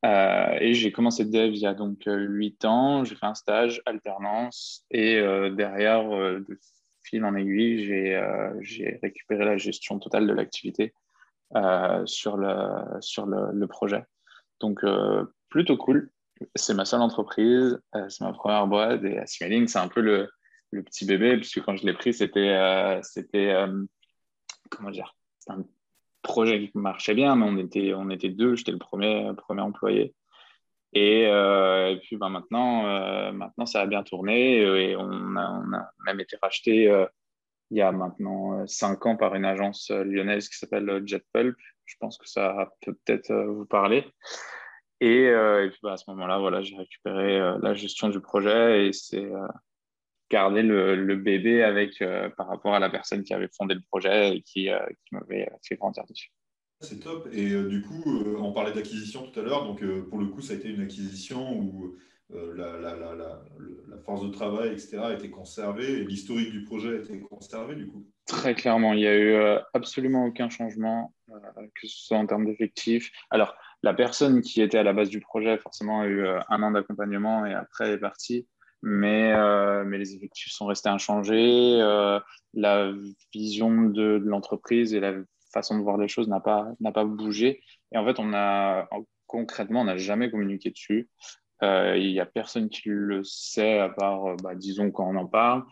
[0.04, 3.04] Euh, et j'ai commencé dev il y a donc 8 euh, ans.
[3.04, 4.86] J'ai fait un stage, alternance.
[4.90, 6.60] Et euh, derrière, de
[7.04, 10.94] fil en aiguille, j'ai récupéré la gestion totale de l'activité
[12.06, 14.04] sur, le, sur le projet.
[14.62, 14.82] Donc,
[15.50, 16.10] plutôt cool.
[16.56, 17.80] C'est ma seule entreprise.
[18.10, 19.04] c'est ma première boîte.
[19.04, 20.30] Et Assimiling, c'est un peu le,
[20.72, 23.00] le, petit bébé, puisque quand je l'ai pris, c'était.
[23.04, 23.54] c'était
[24.70, 25.16] comment dire
[25.48, 25.64] un
[26.22, 30.14] projet qui marchait bien, mais on était, on était deux, j'étais le premier, premier employé.
[30.94, 36.20] Et, euh, puis ben, maintenant, euh, maintenant, ça a bien tourné et on a, même
[36.20, 37.06] été racheté euh,
[37.72, 41.58] il y a maintenant cinq ans par une agence lyonnaise qui s'appelle JetPulp.
[41.86, 44.06] Je pense que ça peut peut-être vous parler.
[45.00, 45.34] Et,
[45.72, 49.28] puis ben, à ce moment-là, voilà, j'ai récupéré la gestion du projet et c'est
[50.32, 54.38] garder le, bébé avec, euh, par rapport à la personne qui avait fondé le projet
[54.38, 54.80] et qui, euh,
[55.12, 56.32] m'avait fait grandir dessus.
[56.80, 57.28] C'est top.
[57.32, 59.66] Et euh, du coup, on parlait d'acquisition tout à l'heure.
[59.66, 61.96] Donc, pour le coup, ça a été une acquisition où
[62.56, 67.76] la, la, force de travail, etc., a été conservée l'historique du projet a été conservé,
[67.76, 69.36] du coup Très clairement, il n'y a eu
[69.74, 73.12] absolument aucun changement, que ce soit en termes d'effectifs.
[73.30, 76.72] Alors, la personne qui était à la base du projet, forcément, a eu un an
[76.72, 78.48] d'accompagnement et après est partie
[78.82, 81.80] mais, euh, les effectifs sont restés inchangés.
[81.82, 82.20] Euh,
[82.54, 82.92] la
[83.34, 85.14] vision de, l'entreprise et la
[85.54, 87.62] façon de voir les choses n'a pas, pas bougé.
[87.92, 88.88] Et en fait, on a,
[89.28, 91.10] concrètement, on n'a jamais communiqué dessus.
[91.64, 95.28] Euh, il n'y a personne qui le sait, à part, bah, disons, quand on en
[95.28, 95.64] parle.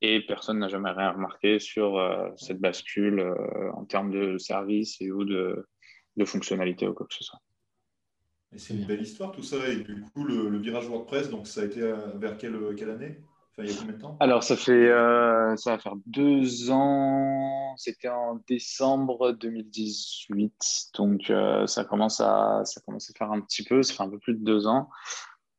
[0.00, 1.98] Et personne n'a jamais rien remarqué sur
[2.36, 3.34] cette bascule
[3.74, 5.66] en termes de service et ou de,
[6.16, 7.40] de fonctionnalité ou quoi que ce soit.
[8.56, 9.68] C'est une belle histoire tout ça.
[9.68, 13.20] Et du coup, le, virage WordPress, donc ça a été euh, vers quelle, quelle année?
[13.52, 14.16] Enfin, il y a combien de temps?
[14.20, 17.74] Alors, ça fait euh, ça va faire deux ans.
[17.76, 20.54] C'était en décembre 2018.
[20.94, 23.82] Donc, euh, ça, commence à, ça commence à faire un petit peu.
[23.82, 24.88] Ça fait un peu plus de deux ans.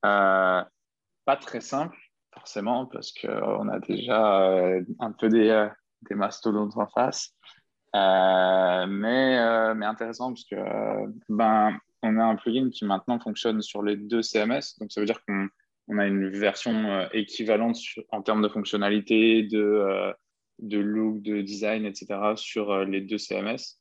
[0.02, 1.98] Pas très simple,
[2.34, 4.52] forcément, parce qu'on a déjà
[5.00, 5.68] un peu des,
[6.10, 7.36] des mastodontes en face.
[7.94, 10.56] mais, mais intéressant, parce que
[11.30, 14.78] ben, on a un plugin qui maintenant fonctionne sur les deux CMS.
[14.80, 17.78] Donc, ça veut dire qu'on a une version euh, équivalente
[18.12, 20.14] en termes de fonctionnalité, de, euh,
[20.60, 22.36] de look, de design, etc.
[22.36, 23.80] sur euh, les deux CMS.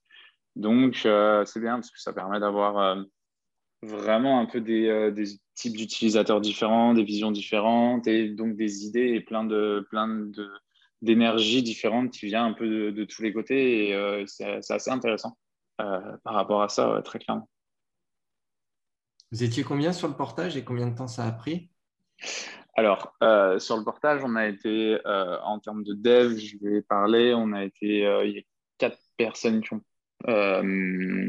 [0.57, 3.05] Donc, c'est bien parce que ça permet d'avoir
[3.83, 9.21] vraiment un peu des, types d'utilisateurs différents, des visions différentes et donc des idées et
[9.21, 10.49] plein de plein de
[11.03, 15.37] d'énergie différente qui vient un peu de, tous les côtés et c'est assez intéressant
[15.77, 17.49] par rapport à ça, très clairement.
[19.31, 21.69] Vous étiez combien sur le portage et combien de temps ça a pris?
[22.77, 26.81] Alors, euh, sur le portage, on a été, euh, en termes de dev, je vais
[26.81, 28.43] parler, on a été, euh, il y a
[28.79, 29.83] quatre personnes qui ont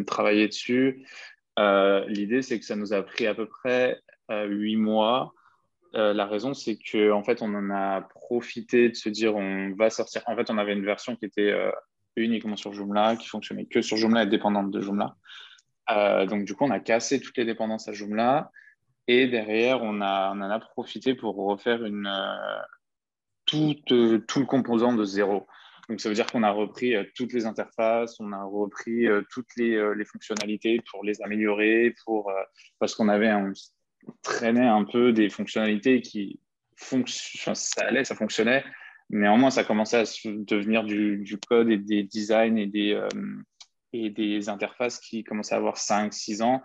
[0.05, 1.05] travaillé dessus.
[2.08, 5.34] L'idée, c'est que ça nous a pris à peu près huit mois.
[5.93, 9.89] la raison, c'est qu'en en fait, on en a profité de se dire on va
[9.89, 10.22] sortir.
[10.28, 11.54] En fait, on avait une version qui était
[12.15, 15.15] uniquement sur Joomla, qui fonctionnait que sur Joomla et dépendante de Joomla.
[15.91, 18.52] Euh, donc, du coup, on a cassé toutes les dépendances à Joomla.
[19.08, 22.60] Et derrière, on, en a profité pour refaire une, euh,
[23.56, 25.48] euh, tout, le composant de zéro.
[25.89, 29.93] Donc, ça veut dire qu'on a repris toutes les interfaces, on a repris toutes les,
[29.95, 32.32] les, fonctionnalités pour les améliorer, pour,
[32.78, 33.34] parce qu'on avait
[34.21, 36.39] traînait un peu des fonctionnalités qui
[36.75, 38.63] fonctionnent, ça allait, ça fonctionnait.
[39.10, 43.02] Néanmoins, ça commençait à devenir du, du code et des designs et des,
[43.93, 46.62] et des interfaces qui commençaient à avoir 5-6 ans.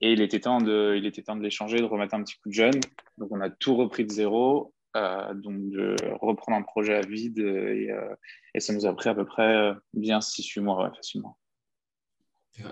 [0.00, 2.36] Et il était temps de, il était temps de les changer, de remettre un petit
[2.36, 2.80] coup de jeune.
[3.18, 4.72] Donc, on a tout repris de zéro.
[4.96, 7.38] Euh, donc, de reprendre un projet à vide.
[7.38, 8.14] Et, euh,
[8.54, 11.36] et ça nous a pris à peu près euh, bien 6-8 mois facilement.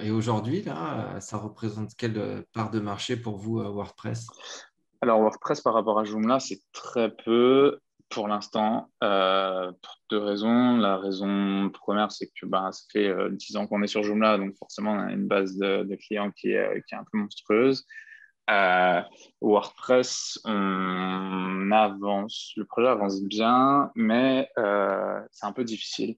[0.03, 4.27] Et aujourd'hui, là, ça représente quelle part de marché pour vous, WordPress?
[5.01, 7.79] Alors, WordPress par rapport à Joomla, c'est très peu
[8.09, 10.77] pour l'instant, euh, pour deux raisons.
[10.79, 14.39] La raison première, c'est que ben, ça fait euh, 10 ans qu'on est sur Joomla,
[14.39, 17.87] donc forcément, on a une base de, clients qui est, qui est, un peu monstrueuse.
[18.49, 19.03] Euh,
[19.41, 26.17] WordPress, on avance, le projet avance bien, mais euh, c'est un peu difficile,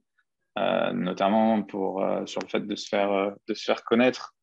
[0.59, 1.67] euh, notamment
[2.27, 4.35] sur le fait de se faire, de se faire connaître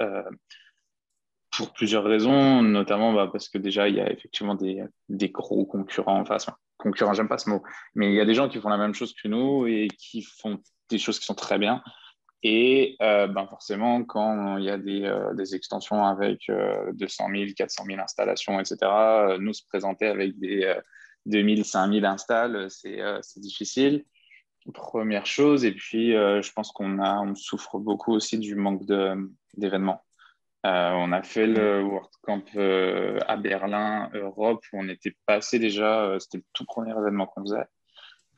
[1.58, 5.66] pour plusieurs raisons, notamment bah, parce que déjà, il y a effectivement des, des, gros
[5.66, 6.48] concurrents en face
[6.78, 7.64] concurrents, j'aime pas ce mot,
[7.96, 10.22] mais il y a des gens qui font la même chose que nous et qui
[10.22, 11.82] font des choses qui sont très bien.
[12.44, 16.52] Et euh, ben forcément, quand il y a des, euh, des extensions avec
[16.94, 20.76] 200 000, 400 000 installations, etc., euh, nous se présenter avec des
[21.26, 24.06] 2000, 5000 installs, c'est difficile.
[24.74, 25.66] Première chose.
[25.66, 28.84] Et puis, je pense qu'on on souffre beaucoup aussi du manque
[29.56, 30.04] d'événements.
[30.64, 32.44] on a fait le WordCamp
[33.28, 37.66] à Berlin, Europe, où on était passé déjà, c'était le tout premier événement qu'on faisait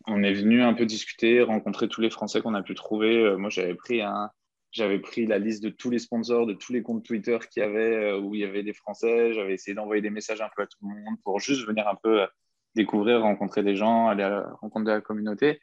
[0.08, 3.24] on est venu un peu discuter, rencontrer tous les Français qu'on a pu trouver.
[3.24, 4.32] Euh, moi, j'avais pris un,
[4.72, 7.66] j'avais pris la liste de tous les sponsors, de tous les comptes Twitter qu'il y
[7.66, 9.34] avait euh, où il y avait des Français.
[9.34, 11.96] J'avais essayé d'envoyer des messages un peu à tout le monde pour juste venir un
[11.96, 12.28] peu euh,
[12.76, 15.60] découvrir, rencontrer des gens, aller à la rencontre de la communauté.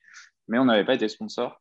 [0.49, 1.61] Mais on n'avait pas été sponsor.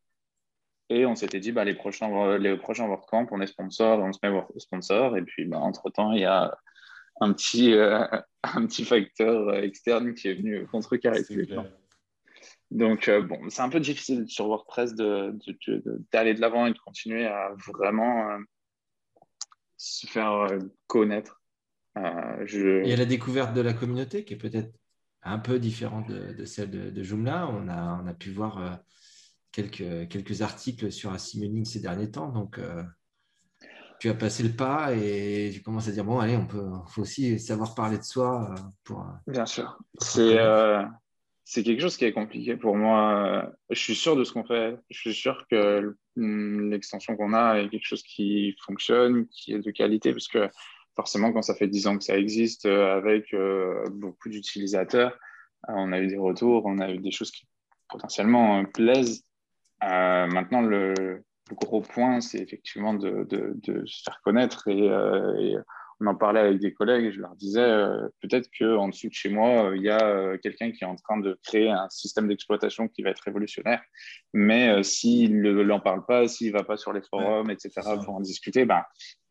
[0.90, 5.18] Et on s'était dit, bah, les prochains, WordCamp, on est sponsor, on se met sponsor.
[5.18, 6.56] Et puis, bah, entre-temps, il y a
[7.22, 7.74] un petit,
[8.86, 11.24] facteur externe qui est venu contrecarrer.
[12.72, 16.78] Donc, euh, bon, c'est un peu difficile sur WordPress d'aller de, de, l'avant et de
[16.80, 18.38] continuer à vraiment euh,
[19.78, 21.42] se faire euh, connaître.
[21.96, 22.84] Je...
[22.84, 24.74] Il y a la découverte de la communauté qui est peut-être
[25.24, 27.48] un peu différente de, celle de, Joomla.
[27.48, 28.80] On a, on a pu voir
[29.54, 32.28] quelques, quelques articles sur Assimiling ces derniers temps.
[32.28, 32.60] Donc,
[34.02, 37.04] tu as passé le pas et tu commences à dire bon, allez, on peut, faut
[37.04, 38.54] aussi savoir parler de soi
[38.84, 39.08] pour.
[39.26, 39.80] Bien sûr.
[40.02, 40.38] C'est
[41.48, 43.52] c'est quelque chose qui est compliqué pour moi.
[43.70, 44.78] Je suis sûr de ce qu'on fait.
[44.90, 49.72] Je suis sûr que l'extension qu'on a est quelque chose qui fonctionne, qui est de
[49.72, 50.50] qualité, parce que
[50.96, 55.18] forcément, quand ça fait 10 ans que ça existe, euh, avec euh, beaucoup d'utilisateurs,
[55.70, 57.48] euh, on a eu des retours, on a eu des choses qui
[57.90, 59.24] potentiellement plaisent.
[59.82, 63.28] maintenant, le, gros point, c'est effectivement de,
[63.86, 65.56] se faire connaître et
[66.02, 69.14] on en parlait avec des collègues et je leur disais euh, peut-être qu'en dessous de
[69.14, 71.88] chez moi, euh, il y a euh, quelqu'un qui est en train de créer un
[71.90, 73.82] système d'exploitation qui va être révolutionnaire.
[74.34, 77.72] Mais s'il n'en parle pas, s'il ne va pas sur les forums, etc.,
[78.04, 78.84] pour en discuter, ben,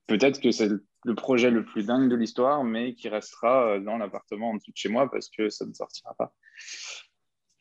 [0.06, 0.70] peut-être que c'est
[1.04, 4.76] le projet le plus dingue de l'histoire, mais qui restera dans l'appartement en dessous de
[4.76, 6.32] chez moi parce que ça ne sortira pas.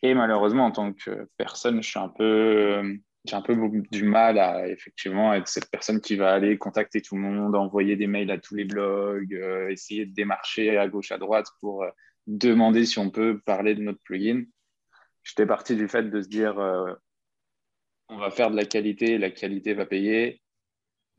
[0.02, 3.56] Et malheureusement, en tant que personne, je suis un peu j'ai un peu
[3.92, 7.96] du mal à effectivement être cette personne qui va aller contacter tout le monde, envoyer
[7.96, 11.84] des mails à tous les blogs, euh, essayer de démarcher à gauche, à droite pour
[11.84, 11.90] euh,
[12.28, 14.44] demander si on peut parler de notre plugin.
[15.24, 16.94] J'étais parti du fait de se dire euh,
[18.10, 20.42] on va faire de la qualité, la qualité va payer,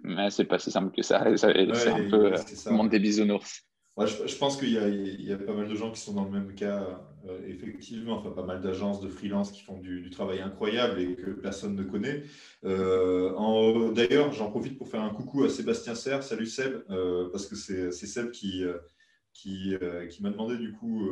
[0.01, 1.25] mais c'est pas si simple que ça.
[1.37, 3.67] c'est un peu le monde des bisounours
[3.99, 7.01] je, pense qu'il y, a pas mal de gens qui sont dans le même cas,
[7.29, 11.31] euh, effectivement, enfin pas mal d'agences de freelance qui font du, travail incroyable et que
[11.31, 12.25] personne ne connaît.
[12.65, 16.25] Euh, d'ailleurs, j'en profite pour faire un coucou à Sébastien Serre.
[16.25, 18.65] Salut Seb, euh, parce que c'est Seb qui,
[20.21, 21.09] m'a demandé du coup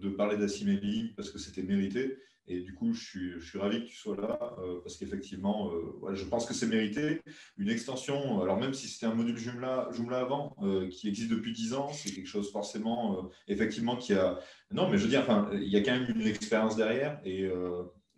[0.00, 2.16] de parler d'Assimeli parce que c'était mérité.
[2.50, 5.70] Et du coup, je suis, je suis ravi que tu sois là euh, parce qu'effectivement,
[5.72, 7.22] euh, je pense que c'est mérité.
[7.56, 11.74] Une extension, alors même si c'était un module Joomla, avant, euh, qui existe depuis 10
[11.74, 14.40] ans, c'est quelque chose forcément, effectivement, qui a.
[14.72, 17.20] Non, mais je veux dire, enfin, il y a quand même une expérience derrière.
[17.24, 17.48] Et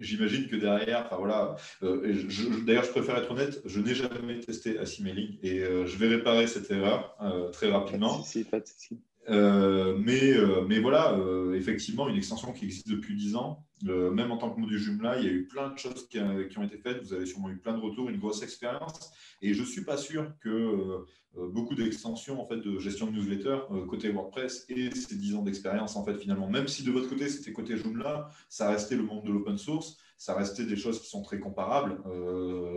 [0.01, 5.39] j'imagine que derrière, enfin voilà, d'ailleurs, je préfère être honnête, je n'ai jamais testé Assimiling
[5.43, 7.17] et je vais réparer cette erreur
[7.53, 8.19] très rapidement.
[8.51, 8.99] Pas si.
[9.29, 14.31] Euh, mais, euh, mais voilà, euh, effectivement, une extension qui existe depuis 10 ans, même
[14.31, 16.79] en tant que module Joomla, il y a eu plein de choses qui, ont été
[16.79, 17.03] faites.
[17.03, 19.11] Vous avez sûrement eu plein de retours, une grosse expérience.
[19.41, 21.05] Et je ne suis pas sûr que
[21.35, 23.59] beaucoup d'extensions en fait, de gestion de newsletter
[23.89, 27.29] côté WordPress et ces 10 ans d'expérience, en fait, finalement, même si de votre côté
[27.29, 31.09] c'était côté Joomla, ça restait le monde de l'open source, ça restait des choses qui
[31.09, 31.99] sont très comparables.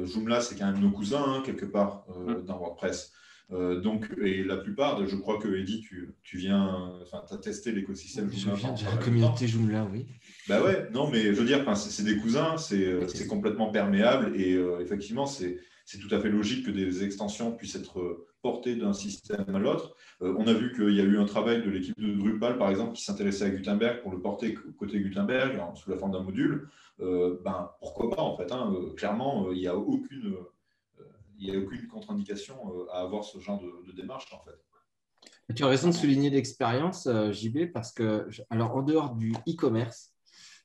[0.06, 2.46] Joomla, c'est quand même nos cousins, hein, quelque part, mmh.
[2.46, 3.14] dans WordPress.
[3.52, 7.38] Euh, donc, et la plupart, je crois que Eddy, tu, tu viens, enfin, tu as
[7.38, 8.56] testé l'écosystème Joomla.
[8.56, 10.08] Je viens de la communauté Joomla, oui.
[10.48, 14.80] Bah ouais, non, mais je veux dire, c'est des cousins, c'est complètement perméable et euh,
[14.80, 15.60] effectivement, c'est
[16.02, 19.96] tout à fait logique que des extensions puissent être portées d'un système à l'autre.
[20.22, 22.70] Euh, on a vu qu'il y a eu un travail de l'équipe de Drupal, par
[22.70, 26.68] exemple, qui s'intéressait à Gutenberg pour le porter côté Gutenberg sous la forme d'un module.
[27.00, 30.36] ben, pourquoi pas, en fait hein, Clairement, il n'y a aucune
[31.40, 35.56] il n'y a aucune contre-indication euh, à avoir ce genre de, démarche en fait.
[35.56, 40.12] Tu as raison de souligner l'expérience, euh, JB, parce que, alors en dehors du e-commerce,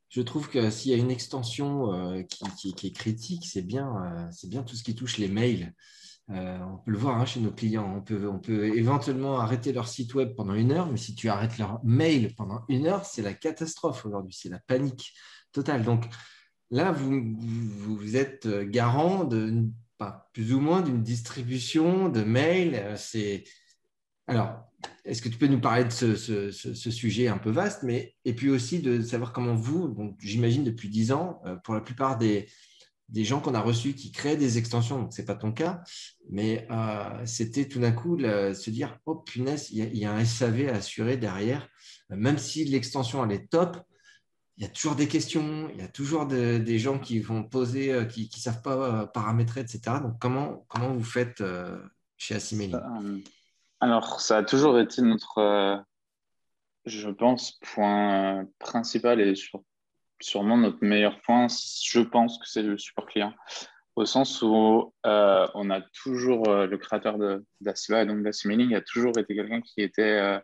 [0.08, 4.48] je trouve que s'il y a une extension euh, qui, est critique, c'est bien, c'est
[4.48, 5.72] bien tout ce qui touche les mails.
[6.28, 7.94] on peut le voir hein, chez nos clients.
[7.96, 11.28] On peut, on peut éventuellement arrêter leur site web pendant une heure, mais si tu
[11.28, 15.14] arrêtes leur mail pendant une heure, c'est la catastrophe aujourd'hui, c'est la panique
[15.52, 15.84] totale.
[15.84, 16.06] Donc
[16.72, 19.70] là, vous, vous êtes garant de
[20.32, 22.74] plus ou moins d'une distribution de mails.
[22.74, 23.44] Euh, c'est
[24.26, 24.64] Alors,
[25.04, 28.50] est-ce que tu peux nous parler de ce, sujet un peu vaste, mais et puis
[28.50, 32.48] aussi de savoir comment vous, donc j'imagine depuis 10 ans, euh, pour la plupart des,
[33.08, 35.82] des gens qu'on a reçus qui créent des extensions, donc ce n'est pas ton cas,
[36.30, 40.68] mais euh, c'était tout d'un coup se dire oh punaise, il y, a, un SAV
[40.68, 41.68] à assurer derrière,
[42.08, 43.78] même si l'extension elle est top.
[44.60, 47.42] Il y a toujours des questions, il y a toujours de- des gens qui vont
[47.42, 49.80] poser, euh, qui ne savent pas euh, paramétrer, etc.
[50.02, 51.82] Donc, comment, comment vous faites euh,
[52.18, 52.74] chez Assimeli
[53.82, 55.82] alors, ça a toujours été notre,
[56.84, 59.32] je pense, point principal et
[60.20, 61.46] sûrement notre meilleur point.
[61.48, 63.32] Je pense que c'est le support client,
[63.96, 69.16] au sens où on a toujours le créateur de d'Assiba et donc d'Assimailing a toujours
[69.16, 70.38] été quelqu'un qui était,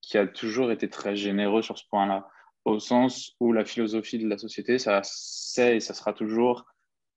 [0.00, 2.28] qui a toujours été très généreux sur ce point-là,
[2.66, 6.66] au sens où la philosophie de la société, ça c'est et ça sera toujours,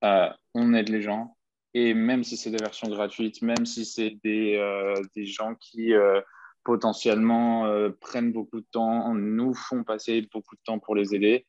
[0.03, 1.35] euh, on aide les gens.
[1.73, 5.93] Et même si c'est des versions gratuites, même si c'est des, euh, des gens qui
[5.93, 6.21] euh,
[6.63, 7.67] potentiellement
[7.99, 11.47] prennent beaucoup de temps, nous font passer beaucoup de temps pour les aider,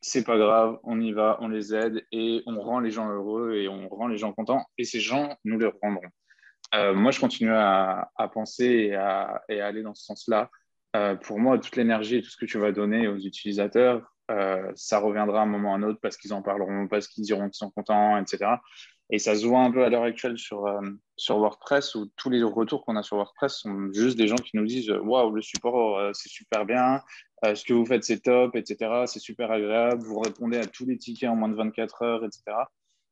[0.00, 3.54] c'est pas grave, on y va, on les aide et on rend les gens heureux
[3.54, 4.64] et on rend les gens contents.
[4.78, 6.08] Et ces gens, nous les rendrons.
[6.94, 10.50] Moi, je continue à, penser et à aller dans ce sens-là.
[10.96, 14.72] Euh, pour moi, toute l'énergie et tout ce que tu vas donner aux utilisateurs, euh,
[14.74, 17.24] ça reviendra à un moment ou à un autre parce qu'ils en parleront, parce qu'ils
[17.24, 18.56] diront qu'ils sont contents, etc.
[19.10, 20.80] Et ça se voit un peu à l'heure actuelle sur, euh,
[21.16, 24.56] sur WordPress où tous les retours qu'on a sur WordPress sont juste des gens qui
[24.56, 27.02] nous disent Waouh, le support, c'est super bien,
[27.44, 29.04] ce que vous faites, c'est top, etc.
[29.06, 32.42] C'est super agréable, vous répondez à tous les tickets en moins de 24 heures, etc.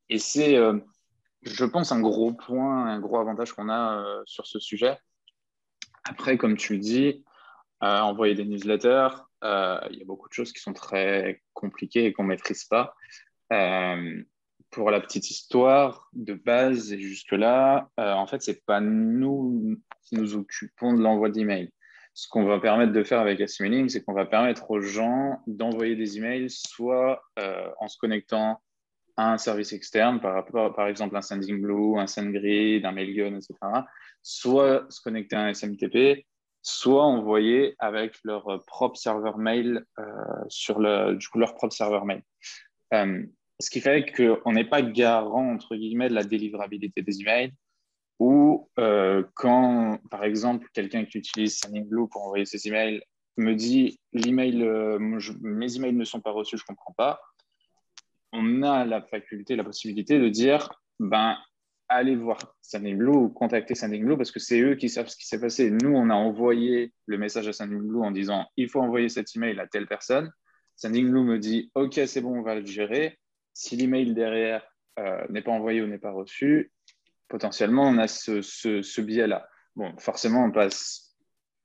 [0.09, 0.57] Et c'est,
[1.43, 4.99] je pense, un gros point, un gros avantage qu'on a sur ce sujet.
[6.03, 7.25] Après, comme tu le dis,
[7.81, 9.09] envoyer des newsletters,
[9.45, 12.65] euh, il y a beaucoup de choses qui sont très compliquées et qu'on ne maîtrise
[12.65, 12.95] pas.
[13.53, 14.23] Euh,
[14.71, 19.77] pour la petite histoire de base et jusque-là, euh, en fait, ce n'est pas nous
[20.03, 21.71] qui nous occupons de l'envoi d'emails.
[22.15, 25.97] Ce qu'on va permettre de faire avec Assimailing, c'est qu'on va permettre aux gens d'envoyer
[25.97, 27.25] des emails soit
[27.81, 28.61] en se connectant
[29.17, 33.55] à un service externe, par, par exemple un SendingBlue, un SendGrid, un Mailgun, etc.,
[34.23, 36.25] soit se connecter à un SMTP,
[36.65, 40.05] soit envoyer avec leur propre serveur mail euh,
[40.49, 42.23] sur le, du coup, leur propre serveur mail.
[42.95, 43.23] Euh,
[43.61, 47.53] ce qui fait qu'on n'est pas garant, entre guillemets, de la délivrabilité des emails,
[48.19, 53.03] ou euh, quand, par exemple, quelqu'un qui utilise SendingBlue pour envoyer ses emails
[53.37, 54.99] me dit euh,
[55.43, 57.21] mes emails ne sont pas reçus, je ne comprends pas,
[58.33, 61.37] on a la faculté, la possibilité de dire ben,
[61.89, 65.41] allez voir SendingBlue ou contacter SendingBlue parce que c'est eux qui savent ce qui s'est
[65.41, 65.71] passé.
[65.71, 69.59] Nous, on a envoyé le message à SendingBlue en disant il faut envoyer cet email
[69.61, 70.31] à telle personne.
[70.77, 73.19] SendingBlue me dit ok, c'est bon, on va le gérer.
[73.53, 74.67] Si l'email derrière
[74.99, 76.73] euh, n'est pas envoyé ou n'est pas reçu,
[77.29, 79.47] potentiellement, on a ce, ce, ce biais-là.
[79.77, 81.17] Bon, forcément, on passe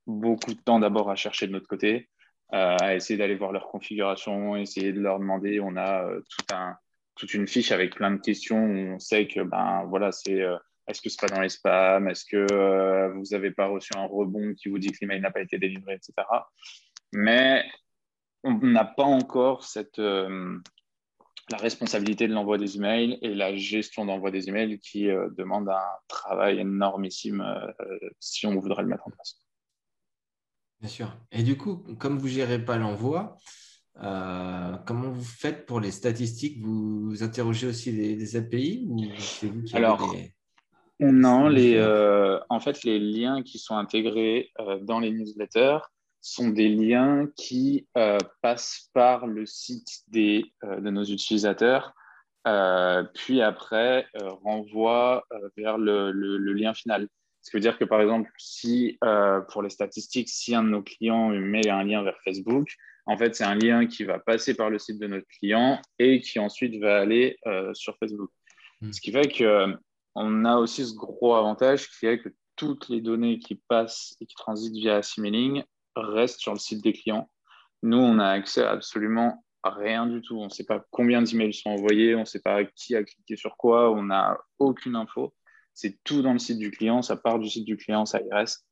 [0.08, 2.10] beaucoup de temps d'abord à chercher de notre côté,
[2.54, 5.60] euh, à essayer d'aller voir leur configuration, essayer de leur demander.
[5.60, 6.76] On a euh, tout un,
[7.20, 10.58] toute une fiche avec plein de questions où on sait que, ben voilà, c'est euh,
[10.88, 12.08] est-ce que c'est pas dans les spams?
[12.08, 15.30] Est-ce que euh, vous n'avez pas reçu un rebond qui vous dit que l'email n'a
[15.30, 16.14] pas été délivré, etc.
[17.12, 17.66] Mais
[18.44, 20.58] on n'a pas encore cette, euh,
[21.52, 25.84] la responsabilité de l'envoi des emails et la gestion d'envoi des emails qui demande un
[26.08, 27.44] travail énormissime
[28.20, 29.42] si on voudrait le mettre en place.
[30.80, 31.18] Bien sûr.
[31.32, 33.36] Et du coup, comme vous gérez pas l'envoi,
[34.02, 36.62] euh, comment vous faites pour les statistiques?
[36.62, 40.32] Vous interrogez aussi les, les API ou c'est vous qui Alors, les...
[41.00, 45.80] non, les, euh, en fait, les liens qui sont intégrés euh, dans les newsletters
[46.22, 47.88] sont des liens qui
[48.42, 51.94] passent par le site des, de nos utilisateurs,
[53.14, 54.06] puis après
[54.44, 55.26] renvoient
[55.56, 57.08] vers le, le, le, lien final.
[57.42, 59.00] Ce qui veut dire que, par exemple, si
[59.48, 62.68] pour les statistiques, si un de nos clients met un lien vers Facebook,
[63.06, 66.20] en fait, c'est un lien qui va passer par le site de notre client et
[66.22, 67.38] qui ensuite va aller
[67.74, 68.32] sur Facebook.
[68.82, 68.94] Mmh.
[68.94, 73.40] Ce qui fait qu'on a aussi ce gros avantage qui est que toutes les données
[73.40, 75.64] qui passent et qui transitent via Assimailing
[75.96, 77.30] reste sur le site des clients.
[77.84, 80.38] Nous, on a accès à absolument rien du tout.
[80.38, 83.36] On ne sait pas combien d'emails sont envoyés, on ne sait pas qui a cliqué
[83.36, 85.34] sur quoi, on n'a aucune info.
[85.74, 88.34] C'est tout dans le site du client, ça part du site du client, ça y
[88.34, 88.66] reste.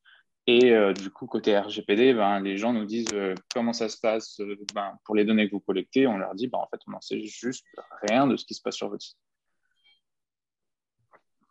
[0.50, 3.98] Et euh, du coup, côté RGPD, ben, les gens nous disent euh, comment ça se
[4.00, 6.08] passe euh, ben, pour les données que vous collectez.
[6.08, 7.66] On leur dit, ben, en fait, on n'en sait juste
[8.04, 9.18] rien de ce qui se passe sur votre site.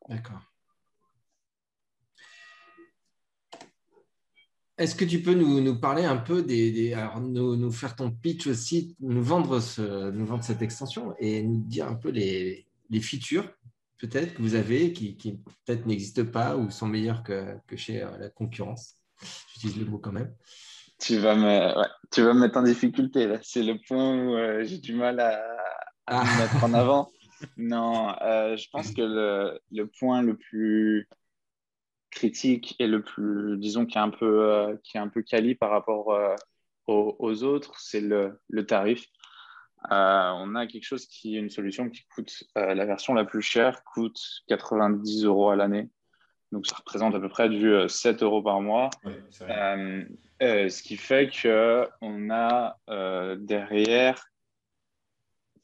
[0.09, 0.41] D'accord.
[4.79, 8.11] Est-ce que tu peux nous, parler un peu des, des alors nous, nous, faire ton
[8.11, 12.67] pitch aussi, nous vendre, ce, nous vendre cette extension et nous dire un peu les,
[12.89, 13.51] les features
[13.99, 18.03] peut-être que vous avez qui, qui peut-être n'existent pas ou sont meilleurs que, que chez
[18.03, 18.95] euh, la concurrence
[19.55, 20.35] J'utilise le mot quand même.
[20.99, 23.27] Tu vas me, ouais, tu vas me mettre en difficulté.
[23.27, 23.39] là.
[23.43, 25.39] C'est le point où euh, j'ai du mal à,
[26.07, 26.25] à Ah.
[26.25, 27.11] me mettre en avant.
[27.59, 31.07] Non, euh, je pense que le, le point le plus
[32.11, 35.71] critique et le plus, disons, qui est un peu, qui est un peu quali par
[35.71, 36.09] rapport
[36.87, 39.07] aux, aux autres, c'est le, le tarif.
[39.91, 43.25] Euh, on a quelque chose qui est une solution qui coûte, euh, la version la
[43.25, 45.89] plus chère coûte 90 euros à l'année.
[46.53, 48.91] Donc ça représente à peu près du euh, 7 euros par mois.
[49.43, 50.05] Euh,
[50.43, 54.25] euh, ce qui fait qu'on a euh, derrière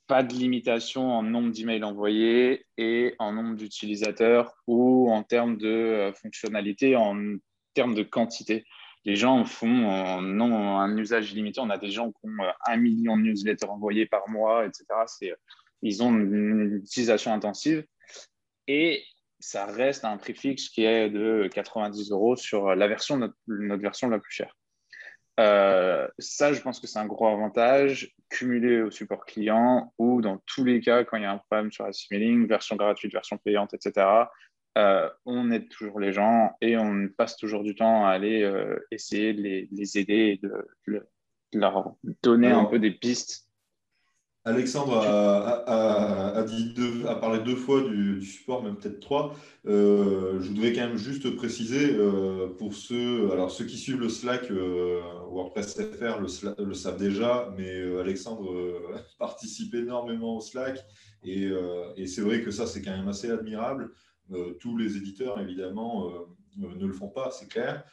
[0.06, 5.68] pas de limitation en nombre d'emails envoyés et en nombre d'utilisateurs ou en termes de
[5.68, 7.16] euh, fonctionnalité, en
[7.74, 8.64] termes de quantité.
[9.05, 11.61] Les gens font euh, non, un usage illimité.
[11.61, 14.84] On a des gens qui ont euh, un million de newsletters envoyés par mois, etc.
[15.07, 15.34] C'est,
[15.82, 17.84] ils ont une utilisation intensive
[18.68, 19.03] et
[19.40, 23.82] ça reste un prix fixe qui est de 90 euros sur la version, notre, notre
[23.82, 24.57] version la plus chère.
[25.40, 30.42] Euh, ça, je pense que c'est un gros avantage cumulé au support client ou dans
[30.46, 33.38] tous les cas, quand il y a un problème sur la mailing, version gratuite, version
[33.38, 34.07] payante, etc.,
[34.78, 38.78] euh, on aide toujours les gens et on passe toujours du temps à aller euh,
[38.90, 40.52] essayer de les, de les aider et de,
[40.88, 41.06] de
[41.52, 43.48] leur donner Alors, un peu des pistes.
[44.44, 48.74] Alexandre a, a- a- a dit deux, a parlé deux fois du, du support, même
[48.76, 49.36] peut-être trois.
[49.66, 51.96] Euh, je voudrais quand même juste préciser
[52.58, 57.82] pour ceux, alors ceux qui suivent le Slack WordPress FR le, le savent déjà, mais
[58.00, 58.80] Alexandre
[59.20, 60.84] participe énormément au Slack
[61.22, 61.48] et,
[61.96, 63.92] et c'est vrai que ça c'est quand même assez admirable.
[64.30, 66.12] Euh, tous les éditeurs évidemment euh,
[66.62, 67.84] euh, ne le font pas, c'est clair.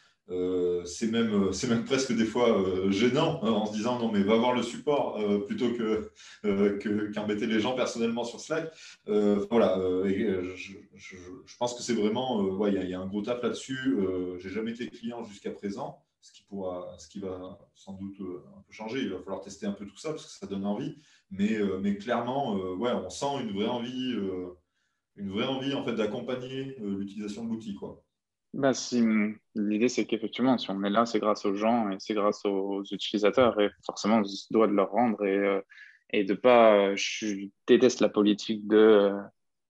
[0.86, 4.54] C'est même, même presque des fois gênant hein, en se disant non mais va voir
[4.54, 6.12] le support plutôt que
[6.44, 8.72] que- qu'embêter les gens personnellement sur Slack.
[9.08, 13.24] Voilà, je, pense que c'est vraiment, euh, ouais, il y, il y a un gros
[13.24, 13.98] taf là-dessus.
[14.38, 18.22] J'ai jamais été client jusqu'à présent, ce qui pourra, ce qui va sans doute
[18.56, 19.00] un peu changer.
[19.00, 20.96] Il va falloir tester un peu tout ça parce que ça donne envie.
[21.32, 24.14] Mais, mais clairement, ouais, on sent une vraie envie,
[25.20, 28.04] une vraie envie en fait d'accompagner euh, l'utilisation de l'outil, quoi.
[28.54, 29.04] Bah, si,
[29.54, 32.84] l'idée, c'est qu'effectivement, si on est là, c'est grâce aux gens et c'est grâce aux
[32.92, 33.60] utilisateurs.
[33.62, 35.62] Et forcément, on se doit de leur rendre et, euh,
[36.12, 36.74] et de pas.
[36.76, 39.14] euh, je déteste la politique de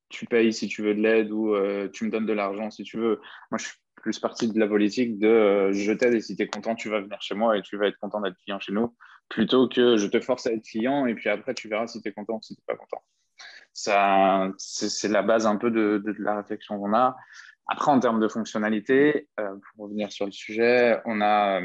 [0.07, 1.55] tu payes si tu veux de l'aide ou
[1.93, 3.19] tu me donnes de l'argent si tu veux.
[3.51, 6.47] Moi, je suis plus parti de la politique de je t'aide et si tu es
[6.47, 8.95] content, tu vas venir chez moi et tu vas être content d'être client chez nous
[9.29, 12.09] plutôt que je te force à être client et puis après, tu verras si tu
[12.09, 13.03] es content ou si tu n'es pas content.
[13.81, 17.15] Ça, c'est la base un peu de, de- la réflexion qu'on a.
[17.67, 21.61] Après, en termes de fonctionnalité, euh, pour revenir sur le sujet, on a,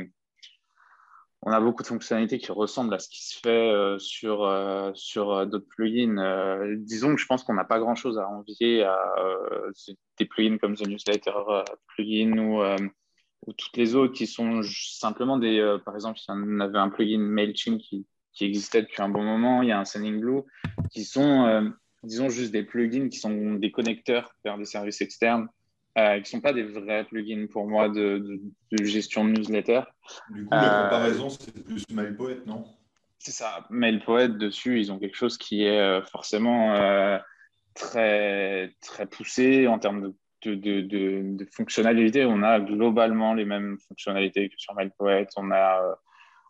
[1.42, 4.92] on a beaucoup de fonctionnalités qui ressemblent à ce qui se fait euh, sur, euh,
[4.94, 6.18] sur euh, d'autres plugins.
[6.18, 9.72] Euh, disons que je pense qu'on n'a pas grand-chose à envier à euh,
[10.18, 11.32] des plugins comme The Newsletter
[11.88, 12.62] plugin ou,
[13.46, 15.78] ou toutes les autres qui sont simplement des...
[15.84, 19.62] par exemple, si on avait un plugin MailChimp qui, qui existait depuis un bon moment,
[19.62, 20.42] il y a un Sendinglue,
[20.92, 21.72] qui sont,
[22.04, 25.48] disons, juste des plugins qui sont des connecteurs vers des services externes
[25.98, 28.40] euh, qui ne sont pas des vrais plugins pour moi de, de-
[28.72, 29.82] de gestion de newsletter.
[30.30, 32.64] Du coup, la Euh, comparaison, c'est plus MailPoet, non?
[33.18, 33.66] C'est ça.
[33.70, 36.74] MailPoet, dessus, ils ont quelque chose qui est euh, forcément
[37.74, 42.24] très, très poussé en termes de, de, de, de, de fonctionnalité.
[42.24, 45.26] On a globalement les mêmes fonctionnalités que sur MailPoet.
[45.36, 45.80] On a,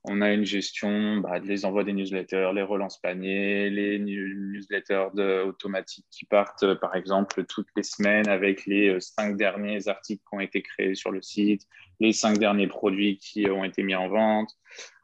[0.04, 5.08] on a une gestion bah, les envois des newsletters, les relances paniers, les new- newsletters
[5.46, 10.22] automatiques qui partent, euh, par exemple, toutes les semaines avec les euh, cinq derniers articles
[10.28, 11.62] qui ont été créés sur le site,
[12.00, 14.50] les cinq derniers produits qui ont été mis en vente.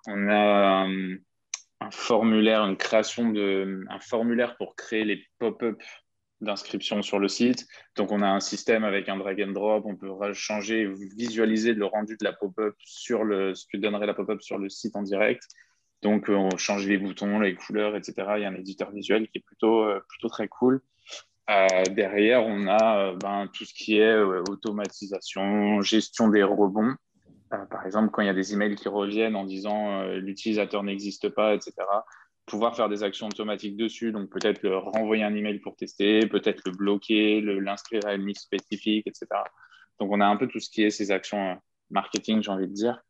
[0.07, 1.17] On a euh,
[1.81, 5.81] un formulaire, une création de, un formulaire pour créer les pop-up
[6.41, 7.67] d'inscription sur le site.
[7.97, 9.85] Donc, on a un système avec un drag and drop.
[9.87, 14.15] On peut changer, visualiser le rendu de la pop-up sur le, ce que donnerait la
[14.15, 15.45] pop-up sur le site en direct.
[16.03, 18.15] Donc, euh, on change les boutons, les couleurs, etc.
[18.37, 20.81] Il y a un éditeur visuel qui est plutôt, euh, plutôt très cool.
[21.51, 26.95] Euh, derrière, on a ben, tout ce qui est automatisation, gestion des rebonds.
[27.51, 31.55] Par exemple, quand il y a des emails qui reviennent en disant l'utilisateur n'existe pas,
[31.55, 31.73] etc.,
[32.51, 34.13] pouvoir faire des actions automatiques dessus.
[34.13, 38.43] Donc, peut-être le renvoyer un email pour tester, peut-être le bloquer, l'inscrire à une liste
[38.43, 39.27] spécifique, etc.
[40.01, 41.55] Donc, on a un peu tout ce qui est ces actions euh,
[41.91, 43.01] marketing, j'ai envie de dire.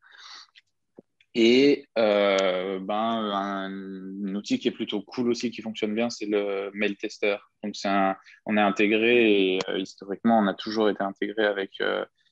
[1.34, 6.70] Et euh, ben, un, outil qui est plutôt cool aussi, qui fonctionne bien, c'est le
[6.74, 7.36] mail tester.
[7.64, 11.82] Donc, c'est un, on est intégré euh, historiquement, on a toujours été intégré avec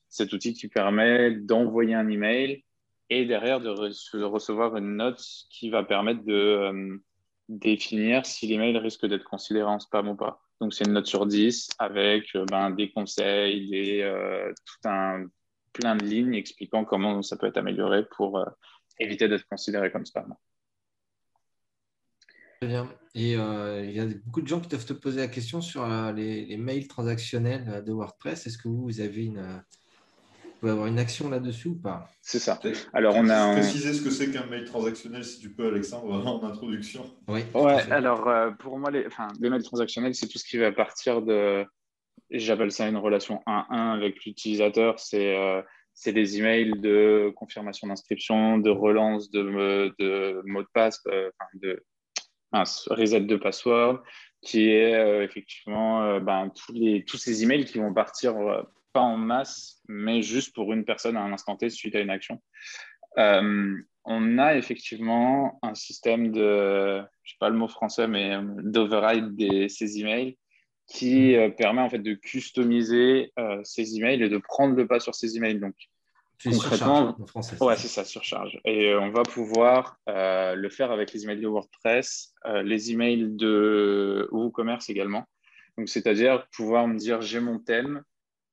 [0.09, 2.63] cet outil qui permet d'envoyer un email
[3.09, 6.97] et derrière de re- de recevoir une note qui va permettre de euh,
[7.47, 10.41] définir si l'email risque d'être considéré en spam ou pas.
[10.61, 15.25] Donc, c'est une note sur 10 avec euh, ben, des conseils, des, euh, tout un
[15.73, 18.43] plein de lignes expliquant comment ça peut être amélioré pour
[18.99, 20.35] éviter d'être considéré comme spam.
[22.59, 22.91] Très bien.
[23.15, 26.57] Et il y a beaucoup de gens qui doivent te poser la question sur les,
[26.57, 28.47] mails transactionnels de WordPress.
[28.47, 29.63] Est-ce que vous, avez une,
[30.59, 32.09] pouvez avoir une action là-dessus ou pas?
[32.21, 32.59] C'est ça.
[32.93, 36.11] Alors, on a un- préciser ce que c'est qu'un mail transactionnel, si tu peux, Alexandre,
[36.27, 37.03] en introduction.
[37.27, 37.41] Oui.
[37.53, 40.71] Ouais, alors euh, pour moi, les, enfin, les mails transactionnels, c'est tout ce qui va
[40.71, 41.65] partir de,
[42.31, 44.99] j'appelle ça une relation 1-1 avec l'utilisateur.
[44.99, 45.61] C'est euh,
[45.93, 51.83] c'est des emails de confirmation d'inscription, de relance de, de mot de passe, euh, de
[52.53, 54.01] mince, reset de password,
[54.41, 58.61] qui est euh, effectivement euh, ben, tous, les, tous ces emails qui vont partir euh,
[58.93, 62.09] pas en masse, mais juste pour une personne à un instant T suite à une
[62.09, 62.41] action.
[63.17, 63.75] Euh,
[64.05, 69.67] on a effectivement un système de, je sais pas le mot français, mais d'override de
[69.67, 70.37] ces emails
[70.89, 74.99] qui euh, permet en fait de customiser euh, ces emails et de prendre le pas
[74.99, 75.59] sur ces emails.
[75.59, 75.75] Donc,
[76.43, 77.63] concrètement, surcharge en français.
[77.63, 77.81] Ouais, ça.
[77.81, 78.59] c'est ça, surcharge.
[78.65, 82.91] Et euh, on va pouvoir euh, le faire avec les emails de WordPress, euh, les
[82.91, 85.25] emails de WooCommerce également.
[85.77, 88.03] Donc, c'est-à-dire pouvoir me dire j'ai mon thème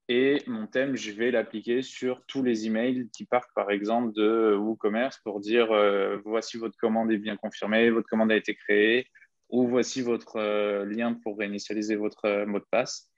[0.09, 4.55] et mon thème, je vais l'appliquer sur tous les emails qui partent, par exemple, de
[4.55, 9.09] WooCommerce pour dire euh, voici votre commande est bien confirmée, votre commande a été créée,
[9.49, 13.11] ou voici votre euh, lien pour réinitialiser votre euh, mot de passe.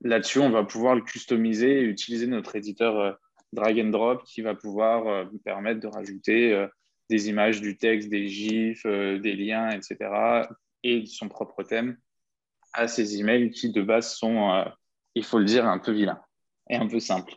[0.00, 3.18] Là-dessus, on va pouvoir le customiser et utiliser notre éditeur
[3.52, 6.66] drag and drop qui va pouvoir nous permettre de rajouter
[7.08, 10.48] des images, du texte, des gifs, des liens, etc.
[10.82, 11.98] et son propre thème
[12.72, 14.64] à ces emails qui de base sont,
[15.14, 16.20] il faut le dire, un peu vilains
[16.68, 17.34] et un peu simples.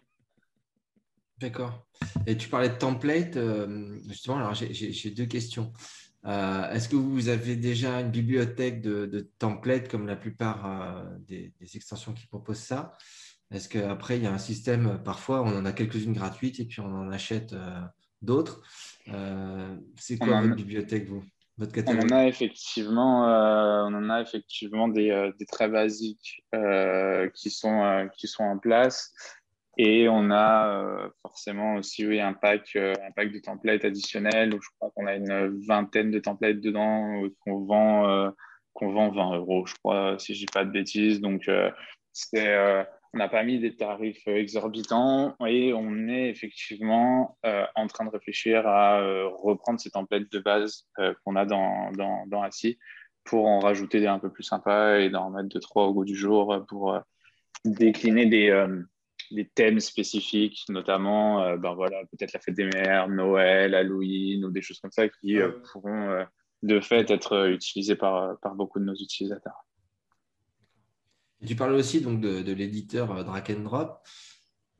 [1.39, 1.85] D'accord.
[2.25, 5.73] Et tu parlais de template, euh, justement, alors j'ai- deux questions.
[6.25, 11.03] Euh, Est-ce que vous avez déjà une bibliothèque de, de templates comme la plupart euh,
[11.27, 12.97] des, des extensions qui proposent ça?
[13.51, 16.79] Est-ce qu'après, il y a un système, parfois on en a quelques-unes gratuites et puis
[16.79, 17.53] on en achète
[18.21, 18.63] d'autres?
[19.97, 21.23] C'est quoi votre bibliothèque, vous?
[21.57, 26.43] Votre On en a effectivement, euh, on en a effectivement des, euh, des très basiques
[26.53, 29.13] euh, qui, sont, qui sont en place.
[29.77, 34.69] Et on a forcément aussi oui, un, pack, un pack de templates additionnels où je
[34.79, 38.31] crois qu'on a une vingtaine de templates dedans qu'on vend,
[38.71, 41.19] qu'on vend 20 euros, je crois, si je dis pas de bêtises.
[41.19, 41.49] Donc,
[42.13, 48.03] c'est, on n'a pas mis des tarifs exorbitants et on est effectivement euh, en train
[48.03, 52.43] de réfléchir à euh, reprendre ces templates de base euh, qu'on a dans, dans, dans
[52.43, 52.77] ASI
[53.23, 56.03] pour en rajouter des un peu plus sympas et d'en mettre deux, trois au goût
[56.03, 56.99] du jour pour euh,
[57.63, 58.83] décliner des, euh,
[59.31, 64.51] des thèmes spécifiques, notamment euh, ben voilà, peut-être la fête des mères, Noël, Halloween ou
[64.51, 66.25] des choses comme ça qui euh, pourront euh,
[66.63, 69.65] de fait être euh, utilisées par, par beaucoup de nos utilisateurs.
[71.45, 73.99] Tu parlais aussi donc de, l'éditeur euh, Drag and Drop.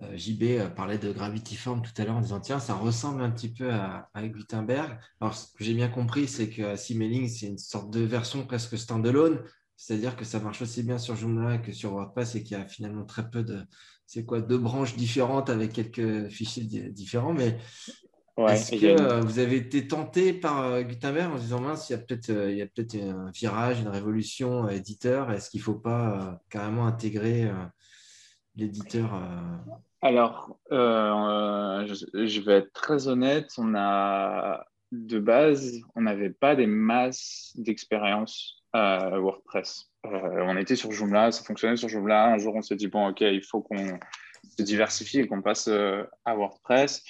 [0.02, 3.22] Euh, JB euh, parlait de Gravity Form tout à l'heure en disant tiens, ça ressemble
[3.22, 5.00] un petit peu à, Gutenberg.
[5.22, 8.78] Alors, ce que j'ai bien compris, c'est que Simailing, c'est une sorte de version presque
[8.78, 9.42] standalone,
[9.78, 12.68] c'est-à-dire que ça marche aussi bien sur Joomla que sur WordPress et qu'il y a
[12.68, 13.62] finalement très peu de,
[14.06, 17.34] c'est quoi, deux branches différentes avec quelques fichiers di- différents.
[17.34, 17.58] Mais
[18.38, 21.90] Ouais, est-ce que euh, vous avez été tenté par euh, Gutenberg en se disant mince,
[21.90, 25.32] il y a peut-être euh, il y a peut-être un virage, une révolution euh, éditeur.
[25.32, 27.50] Est-ce qu'il ne faut pas carrément intégrer
[28.58, 29.22] l'éditeur
[30.02, 36.68] Alors, je, je vais être très honnête, on a de base, on n'avait pas des
[36.68, 39.92] masses d'expérience à WordPress.
[40.04, 42.34] On était sur Joomla, ça fonctionnait sur Joomla.
[42.34, 43.98] Un jour, on s'est dit, bon, OK, il faut qu'on
[44.58, 47.02] se diversifie et qu'on passe à WordPress.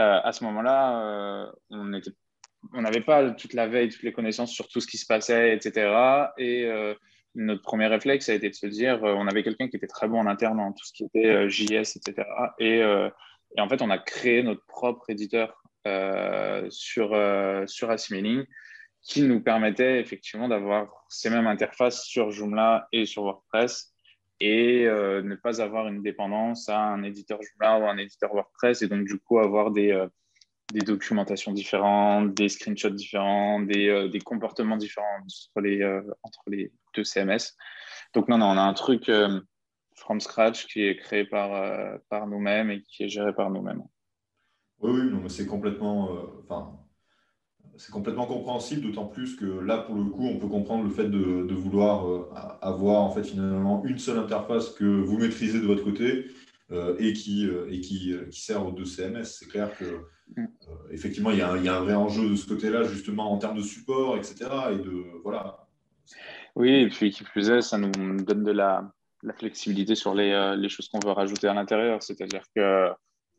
[0.00, 4.68] Euh, à ce moment-là, euh, on n'avait pas toute la veille, toutes les connaissances sur
[4.68, 6.32] tout ce qui se passait, etc.
[6.36, 6.94] Et euh,
[7.34, 10.20] notre premier réflexe a été de se dire, on avait quelqu'un qui était très bon
[10.20, 12.28] en interne en tout ce qui était JS, etc.
[12.58, 12.82] Et,
[13.58, 15.62] en fait, on a créé notre propre éditeur
[16.70, 17.16] sur,
[17.66, 18.44] sur Assimiling
[19.02, 23.93] qui nous permettait effectivement d'avoir ces mêmes interfaces sur Joomla et sur WordPress
[24.44, 28.82] et euh, ne pas avoir une dépendance à un éditeur Joomla ou un éditeur WordPress
[28.82, 30.06] et donc du coup avoir des, euh,
[30.70, 35.82] des documentations différentes, des screenshots différents, des, euh, des comportements différents entre les,
[36.22, 37.56] entre les deux CMS.
[38.12, 39.10] Donc non, non, on a un truc
[39.96, 43.82] from scratch qui est créé par, par nous-mêmes et qui est géré par nous-mêmes.
[44.80, 46.10] Oui, oui, c'est complètement,
[46.42, 46.83] enfin,
[47.76, 51.08] c'est complètement compréhensible, d'autant plus que là, pour le coup, on peut comprendre le fait
[51.08, 52.28] de, de vouloir euh,
[52.60, 56.26] avoir en fait finalement une seule interface que vous maîtrisez de votre côté
[56.70, 59.24] euh, et qui, euh, et qui, qui sert aux deux CMS.
[59.24, 59.84] C'est clair que
[60.36, 60.46] Mm.
[60.90, 63.30] effectivement, il y, a un, il y, a un vrai enjeu de ce côté-là, justement
[63.30, 64.46] en termes de support, etc.
[64.72, 65.66] Et de voilà.
[66.56, 67.90] Oui, et puis qui plus est, ça nous
[68.22, 68.90] donne de la,
[69.22, 72.02] la flexibilité sur les, les choses qu'on veut rajouter à l'intérieur.
[72.02, 72.88] C'est-à-dire que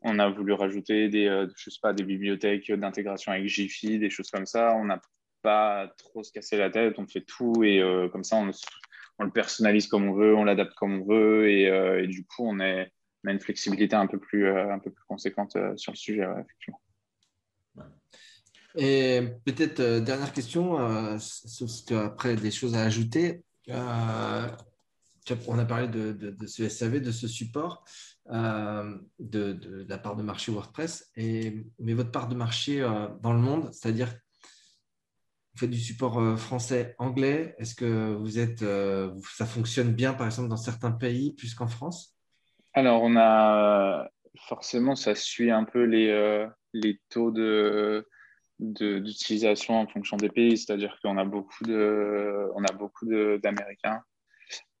[0.02, 4.30] on a voulu rajouter des, euh, je sais des bibliothèques d'intégration avec Jiffy, des choses
[4.30, 4.74] comme ça.
[4.74, 5.00] On n'a
[5.42, 9.30] pas trop se casser la tête, on fait tout et euh, comme ça, on, le
[9.30, 12.84] personnalise comme on veut, on l'adapte comme on veut et, euh, du coup, on, a
[13.24, 14.48] une flexibilité un peu plus,
[15.08, 16.26] conséquente sur le sujet.
[18.76, 23.42] Et peut-être dernière question, sauf si tu as après des choses à ajouter.
[25.48, 27.84] On a parlé de, de- de ce SAV, de ce support,
[28.32, 31.12] euh, de, la part de marché WordPress.
[31.14, 36.18] Et, mais votre part de marché euh, dans le monde, c'est-à-dire vous faites du support
[36.18, 38.64] euh, français-anglais, est-ce que vous êtes,
[39.36, 42.18] ça fonctionne bien par exemple dans certains pays plus qu'en France?
[42.74, 44.08] Alors, on a
[44.48, 48.08] forcément, ça suit un peu les, les taux de,
[48.58, 54.02] d'utilisation en fonction des pays, c'est-à-dire qu'on a beaucoup de, on a beaucoup d'Américains,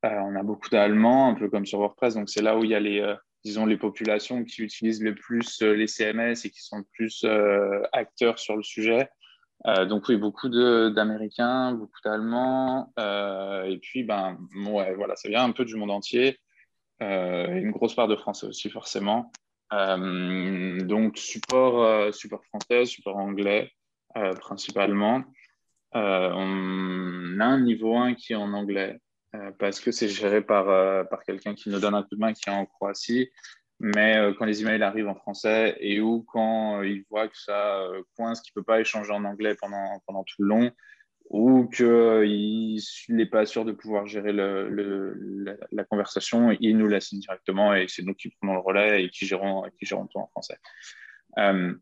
[0.02, 2.74] on a beaucoup d'Allemands, un peu comme sur WordPress, donc c'est là où il y
[2.74, 3.16] a les,
[3.46, 7.22] disons, les populations qui utilisent le plus euh, les CMS et qui sont le plus
[7.24, 9.08] euh, acteurs sur le sujet.
[9.66, 14.36] Euh, donc oui, beaucoup d'Américains, beaucoup d'Allemands, et puis ben
[14.68, 16.38] ouais, voilà, ça vient un peu du monde entier.
[17.00, 19.32] Une grosse part de français aussi, forcément.
[19.70, 23.72] Donc, support, support français, support anglais,
[24.40, 25.24] principalement.
[25.92, 28.98] On a un niveau 1 qui est en anglais,
[29.58, 32.32] parce que c'est géré par, euh, par quelqu'un qui nous donne un coup de main
[32.32, 33.30] qui est en Croatie.
[33.78, 37.36] Mais euh, quand les emails arrivent en français et ou quand euh, il voit que
[37.36, 40.70] ça euh, coince, qu'il ne peut pas échanger en anglais pendant, pendant tout le long,
[41.28, 47.18] ou qu'il n'est pas sûr de pouvoir gérer le, la, conversation, il nous la signe
[47.18, 50.28] directement et c'est nous qui prenons le relais et qui gérons, qui gérons tout en
[50.28, 50.56] français.
[51.38, 51.74] Euh,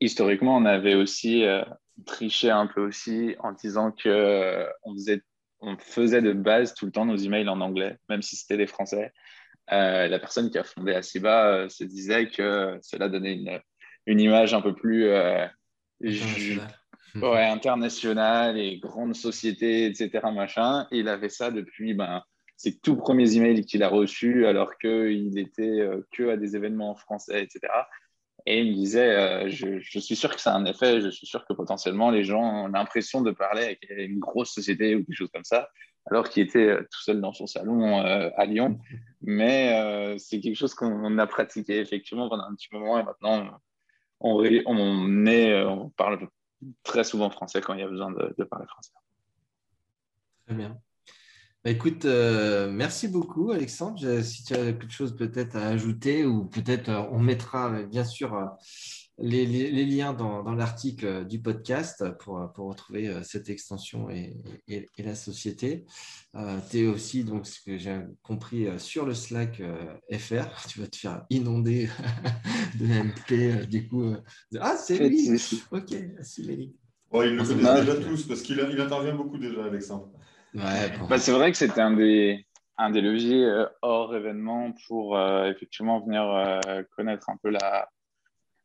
[0.00, 1.64] historiquement, on avait aussi euh,
[2.06, 5.22] triché un peu aussi en disant que euh, on, faisait,
[5.60, 8.66] on faisait de base tout le temps nos emails en anglais, même si c'était des
[8.66, 9.12] Français.
[9.72, 13.60] Euh, la personne qui a fondé Asiba euh, se disait que cela donnait une,
[14.06, 15.08] une image un peu plus
[17.14, 20.10] ouais, international et grande société, etc.
[20.32, 20.86] Machin.
[20.90, 22.22] Et il avait ça depuis ben,
[22.56, 26.94] ses tout premiers emails qu'il a reçus, alors qu'il était euh, que à des événements
[26.94, 27.72] français, etc.
[28.46, 31.26] Et il me disait, euh, je, suis sûr que ça a un effet, je suis
[31.26, 35.16] sûr que potentiellement les gens ont l'impression de parler avec une grosse société ou quelque
[35.16, 35.70] chose comme ça,
[36.10, 38.78] alors qu'il était euh, tout seul dans son salon euh, à Lyon.
[39.22, 43.58] Mais c'est quelque chose qu'on a pratiqué effectivement pendant un petit moment et maintenant
[44.20, 46.28] on, est, on parle
[46.82, 48.92] très souvent français quand il y a besoin de parler français.
[50.46, 50.78] Très bien.
[51.64, 53.98] Bah, écoute, euh, merci beaucoup Alexandre.
[53.98, 58.04] Je, si tu as quelque chose peut-être à ajouter ou peut-être euh, on mettra bien
[58.04, 58.44] sûr euh,
[59.18, 64.10] les, les, les, liens dans, dans l'article du podcast pour, pour retrouver euh, cette extension
[64.10, 64.36] et,
[64.68, 65.84] et, et la société.
[66.34, 69.62] Euh, tu es aussi, donc ce que j'ai compris, euh, sur le Slack
[70.12, 70.66] FR.
[70.68, 71.88] Tu vas te faire inonder
[72.78, 74.14] de MP du coup.
[74.50, 74.58] De...
[74.60, 75.30] Ah, c'est lui
[75.70, 76.76] Ok, Simélique.
[77.10, 80.10] Oh, ils le connaissent déjà tous parce qu'il il intervient beaucoup déjà, Alexandre.
[80.54, 81.06] Ouais, bon.
[81.06, 82.46] bah, c'est vrai que c'était un des,
[82.78, 87.88] un des leviers euh, hors événement pour euh, effectivement venir euh, connaître un peu la,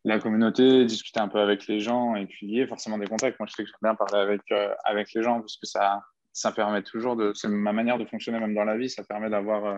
[0.05, 3.39] la communauté, discuter un peu avec les gens et puis lier forcément des contacts.
[3.39, 6.01] Moi, je sais que j'aime bien parler avec, euh, avec les gens parce que ça,
[6.31, 7.33] ça permet toujours de.
[7.33, 9.77] C'est ma manière de fonctionner même dans la vie, ça permet d'avoir euh,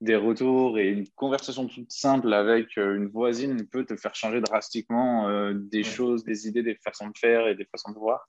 [0.00, 5.28] des retours et une conversation toute simple avec une voisine peut te faire changer drastiquement
[5.28, 5.84] euh, des ouais.
[5.84, 8.28] choses, des idées, des façons de faire et des façons de voir.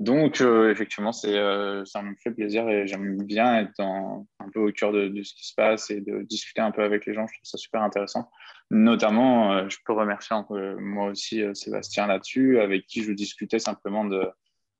[0.00, 4.72] Donc, euh, effectivement, euh, ça me fait plaisir et j'aime bien être un peu au
[4.72, 7.26] cœur de, ce qui se passe et de discuter un peu avec les gens.
[7.26, 8.30] Je trouve ça super intéressant.
[8.70, 10.34] Notamment, euh, je peux remercier
[10.78, 14.26] moi aussi Sébastien là-dessus, avec qui je discutais simplement de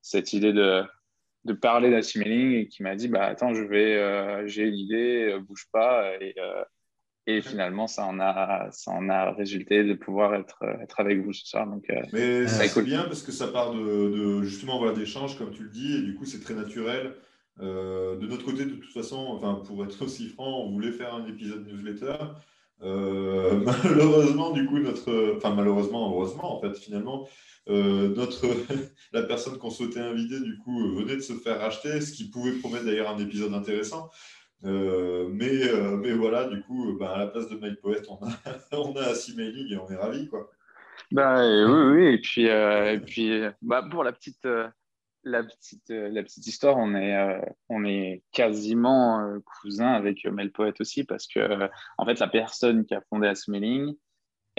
[0.01, 0.85] cette idée de,
[1.61, 6.13] parler d'assimiling et qui m'a dit bah, Attends, je vais, j'ai l'idée, bouge pas.
[7.27, 11.33] Et finalement, ça en, a, ça en a résulté de pouvoir être, être avec vous
[11.33, 11.67] ce soir.
[11.67, 12.85] Donc, euh, Mais c'est cool.
[12.85, 16.03] bien parce que ça part de, de justement voilà, d'échanges, comme tu le dis, et
[16.03, 17.15] du coup, c'est très naturel.
[17.61, 21.15] Euh, de notre côté, de toute façon, enfin, pour être aussi franc, on voulait faire
[21.15, 22.17] un épisode newsletter.
[22.83, 27.29] Euh, malheureusement, du coup, notre, enfin, malheureusement, heureusement, en fait, finalement,
[27.69, 28.47] euh, notre,
[29.13, 32.53] la personne qu'on souhaitait inviter, du coup, venait de se faire racheter, ce qui pouvait
[32.53, 34.11] promettre d'ailleurs un épisode intéressant.
[34.65, 38.31] Euh, mais, euh, mais voilà, du coup, bah, à la place de MyPoet, on a,
[38.73, 40.29] on a et on est ravis.
[40.29, 40.51] Quoi.
[41.11, 44.47] Bah, oui, oui, et puis, euh, et puis bah, pour la petite,
[45.25, 51.27] la, petite, la petite histoire, on est, on est quasiment cousins avec MyPoet aussi, parce
[51.27, 53.95] que en fait, la personne qui a fondé Assimiling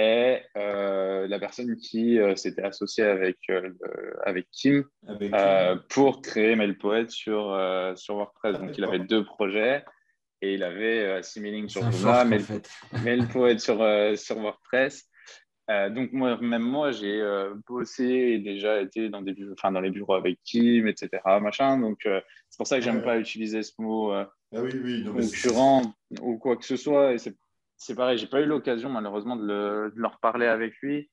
[0.02, 3.70] est euh, la personne qui euh, s'était associée avec, euh,
[4.26, 5.32] avec Kim Avec,
[5.90, 7.44] pour créer MailPoet sur,
[7.96, 8.56] sur WordPress.
[8.58, 9.84] Ah, Donc, il avait deux projets
[10.42, 12.44] et il avait C'est sur Joomla, Mail-.
[13.04, 13.78] MailPoet sur,
[14.18, 15.08] sur WordPress.
[15.70, 17.24] Donc, moi, même moi, j'ai
[17.68, 21.10] bossé et déjà été dans, des, bureaux- enfin, dans les bureaux avec Kim, etc.
[21.42, 21.78] Machin.
[21.80, 25.04] Donc, c'est pour ça que j'aime pas utiliser ce mot Ah oui, oui.
[25.06, 27.14] non, mais c'est- concurrent ou quoi que ce soit.
[27.14, 27.36] Et c'est,
[27.84, 31.10] c'est pareil, j'ai pas eu l'occasion malheureusement de, le- de leur parler avec lui.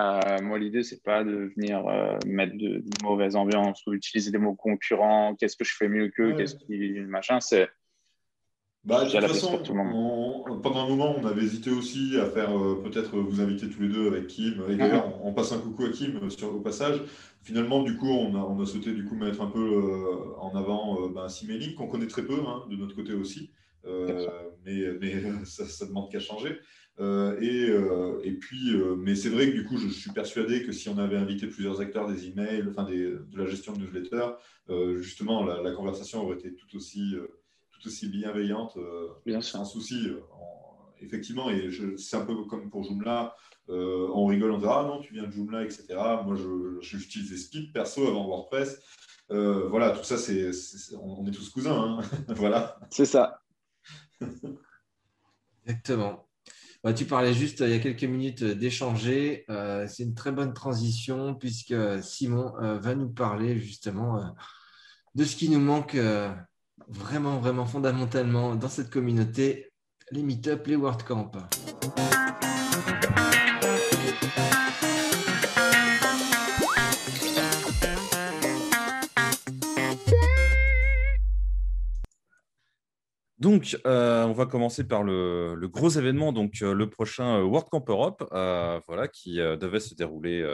[0.00, 4.30] Euh, moi, l'idée, c'est pas de venir euh, mettre de, de mauvaise ambiance ou utiliser
[4.30, 5.34] des mots concurrents.
[5.36, 6.36] Qu'est-ce que je fais mieux qu'eux Ouais.
[6.36, 7.68] Qu'est-ce qui machin C'est
[8.84, 12.80] Bah, de toute façon, on- pendant un moment, on avait hésité aussi à faire euh,
[12.82, 14.62] peut-être vous inviter tous les deux avec Kim.
[14.68, 17.02] Et d'ailleurs, on, on passe un coucou à Kim sur, au passage.
[17.42, 20.54] Finalement, du coup, on a, on a souhaité du coup mettre un peu euh, en
[20.56, 21.26] avant euh, ben,
[21.76, 23.50] qu'on connaît très peu hein, de notre côté aussi.
[23.88, 24.26] Euh,
[24.64, 26.58] mais mais euh, ça, ça demande qu'à changer.
[27.00, 30.72] Euh, et, et puis, mais c'est vrai que du coup, je, je suis persuadé que
[30.72, 34.30] si on avait invité plusieurs acteurs des emails, enfin des, de la gestion de newsletter,
[34.96, 37.14] justement, la, la conversation aurait été tout aussi,
[37.70, 38.76] tout aussi bienveillante,
[39.24, 39.58] Bien sûr.
[39.58, 40.08] sans souci.
[40.32, 40.58] en-
[41.00, 43.36] effectivement, et je- c'est un peu comme pour Joomla,
[43.68, 45.86] euh, on rigole, on dit Ah non, tu viens de Joomla, etc.
[46.24, 48.82] Moi, je, je j'utilisais Speed perso avant WordPress.
[49.30, 52.00] Euh, voilà, tout ça, c'est, c'est- on, on est tous cousins.
[52.00, 52.02] hein.
[52.34, 52.80] voilà.
[52.90, 53.37] c'est ça.
[55.66, 56.28] Exactement.
[56.84, 59.44] Bah, tu parlais juste euh, il y a quelques minutes euh, d'échanger.
[59.50, 64.34] Euh, c'est une très bonne transition puisque Simon va nous parler justement
[65.14, 65.96] de ce qui nous manque
[66.88, 69.72] vraiment, vraiment fondamentalement dans cette communauté,
[70.12, 71.32] les meet-up, les WordCamp.
[83.38, 87.68] Donc, euh, on va commencer par le, gros événement, donc euh, le prochain euh, World
[87.70, 88.26] Camp Europe,
[88.88, 90.44] voilà, qui devait se dérouler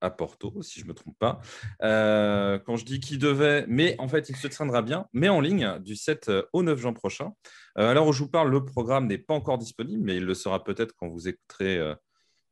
[0.00, 1.40] à Porto, si je ne me trompe pas.
[1.80, 5.78] Quand je dis qui devait, mais en fait, il se tiendra bien, mais en ligne
[5.80, 7.32] du 7 au 9 juin prochain.
[7.76, 10.94] Alors, je vous parle, le programme n'est pas encore disponible, mais il le sera peut-être
[10.96, 11.94] quand vous écouterez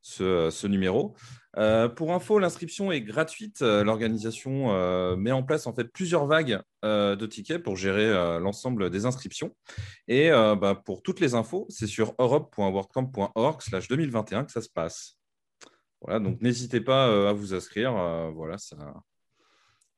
[0.03, 1.14] ce, numéro.
[1.57, 3.62] Euh, pour info, l'inscription est gratuite.
[3.62, 8.90] Euh, L'organisation euh, met en place en fait plusieurs vagues de tickets pour gérer l'ensemble
[8.90, 9.55] des inscriptions.
[10.09, 15.16] Et bah, pour toutes les infos, c'est sur europe.wordcamp.org/slash 2021 que ça se passe.
[16.00, 17.92] Voilà, donc n'hésitez pas à vous inscrire.
[18.34, 18.76] voilà, ça,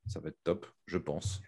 [0.06, 1.40] ça va être top, je pense.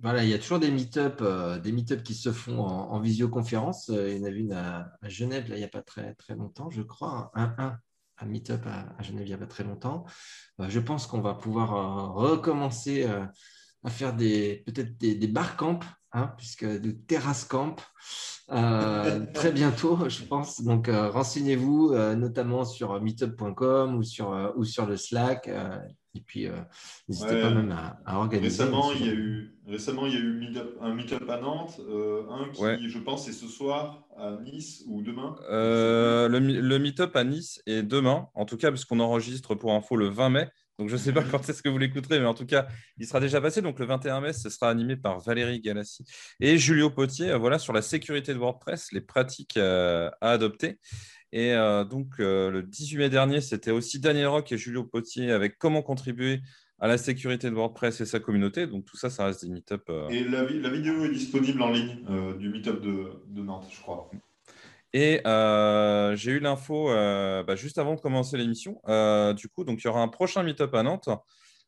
[0.00, 1.60] Voilà, il y a toujours des meet-up, euh,
[2.02, 3.90] qui se font en, en visioconférence.
[3.90, 5.82] Euh, il y en a eu une à, à Genève là, il n'y a pas
[5.82, 7.30] très, très longtemps, je crois.
[7.34, 7.78] Un, un,
[8.18, 10.06] un meet-up à, à Genève il n'y a pas très longtemps.
[10.60, 15.56] Euh, je pense qu'on va pouvoir euh, recommencer à faire des peut-être des, des bar
[15.56, 15.80] camps,
[16.12, 17.76] hein, puisque de terrasse camp
[19.34, 20.62] très bientôt, je pense.
[20.62, 25.48] Donc renseignez-vous notamment sur meetup.com ou sur ou sur le Slack.
[26.14, 26.52] Et puis euh,
[27.08, 27.40] n'hésitez Ouais.
[27.42, 28.48] pas même à, à organiser.
[28.64, 31.40] Récemment, ce il y a eu, récemment, il y a eu meet-up- un meet-up à
[31.40, 32.78] Nantes, euh, un qui, Ouais.
[32.86, 35.36] je pense, c'est ce soir à Nice ou demain.
[35.50, 39.96] Euh, le, le meet-up à Nice est demain, en tout cas, puisqu'on enregistre pour info
[39.96, 40.48] le 20 mai.
[40.78, 42.66] Donc, je ne sais pas quand est-ce que vous l'écouterez, mais en tout cas,
[42.98, 43.62] il sera déjà passé.
[43.62, 46.04] Donc, le 21 mai, ce sera animé par Valérie Galassi
[46.40, 50.78] et Julio Potier voilà, sur la sécurité de WordPress, les pratiques à adopter.
[51.32, 55.30] Et euh, donc, euh, le 18 mai dernier, c'était aussi Daniel Rock et Julio Potier
[55.32, 56.40] avec comment contribuer
[56.78, 58.66] à la sécurité de WordPress et sa communauté.
[58.66, 59.82] Donc, tout ça, ça reste des meet-up.
[59.88, 61.98] euh, Et la, vi- la vidéo est disponible en ligne
[62.38, 64.10] du meet-up de, de Nantes, je crois.
[64.92, 65.20] Et
[66.16, 68.80] j'ai eu l'info bah, juste avant de commencer l'émission.
[69.34, 71.08] Du coup, donc il y aura un prochain meet-up à Nantes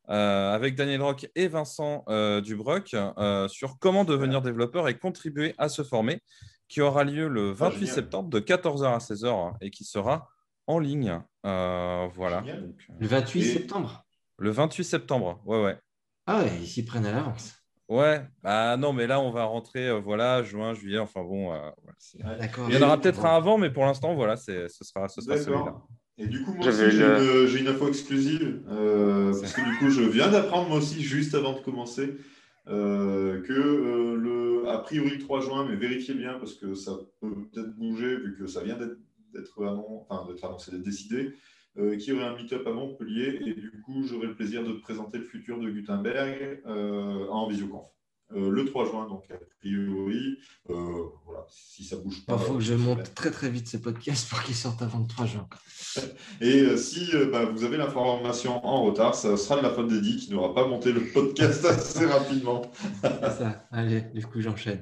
[0.08, 2.04] avec Daniel Rock et Vincent
[2.44, 2.94] Dubroc
[3.48, 6.20] sur comment devenir développeur et contribuer à se former,
[6.68, 7.94] qui aura lieu le 28 génial.
[7.94, 10.28] septembre de 14h à 16h et qui sera
[10.66, 11.20] en ligne.
[11.46, 12.40] Euh, voilà.
[12.40, 12.50] Donc,
[12.90, 14.04] euh, Le 28 Et- septembre?
[14.38, 15.40] le 28 septembre.
[15.44, 15.76] Ouais, ouais.
[16.26, 17.54] Ah ouais, ils s'y prennent à l'avance.
[17.88, 21.58] Ouais, bah non, mais là on va rentrer, euh, voilà, juin, juillet, enfin bon, euh,
[22.24, 22.38] Ouais.
[22.38, 22.64] D'accord.
[22.70, 25.20] il y en aura peut-être un avant, mais pour l'instant, voilà, c'est, ce sera, ce
[25.20, 25.58] sera celui-là.
[25.64, 25.86] D'accord.
[26.16, 28.62] Et du coup, moi aussi, j'ai une, une info exclusive.
[28.70, 32.14] euh, parce que du coup, je viens d'apprendre moi aussi, juste avant de commencer,
[32.66, 36.96] euh, que euh, le, a priori le 3 juin, mais vérifiez bien parce que ça
[37.20, 38.78] peut peut-être bouger vu que ça vient
[39.32, 39.64] d'être
[40.42, 41.34] annoncé, d'être décidé,
[41.76, 43.40] euh, qu'il y aurait un meet-up à Montpellier.
[43.44, 47.93] Et du coup, j'aurai le plaisir de te présenter le futur de Gutenberg en visioconf.
[48.32, 50.38] Euh, le 3 juin, donc a priori,
[50.70, 50.74] euh,
[51.26, 52.36] voilà, si ça bouge pas.
[52.40, 54.98] Il faut que je c'est monte très très vite ce podcast pour qu'il sorte avant
[54.98, 55.48] le 3 juin.
[56.40, 59.88] Et euh, si euh, bah, vous avez l'information en retard, ça sera de la faute
[59.88, 62.62] d'Eddie qui n'aura pas monté le podcast assez rapidement.
[63.02, 63.66] C'est ça.
[63.70, 64.80] Allez, du coup, j'enchaîne.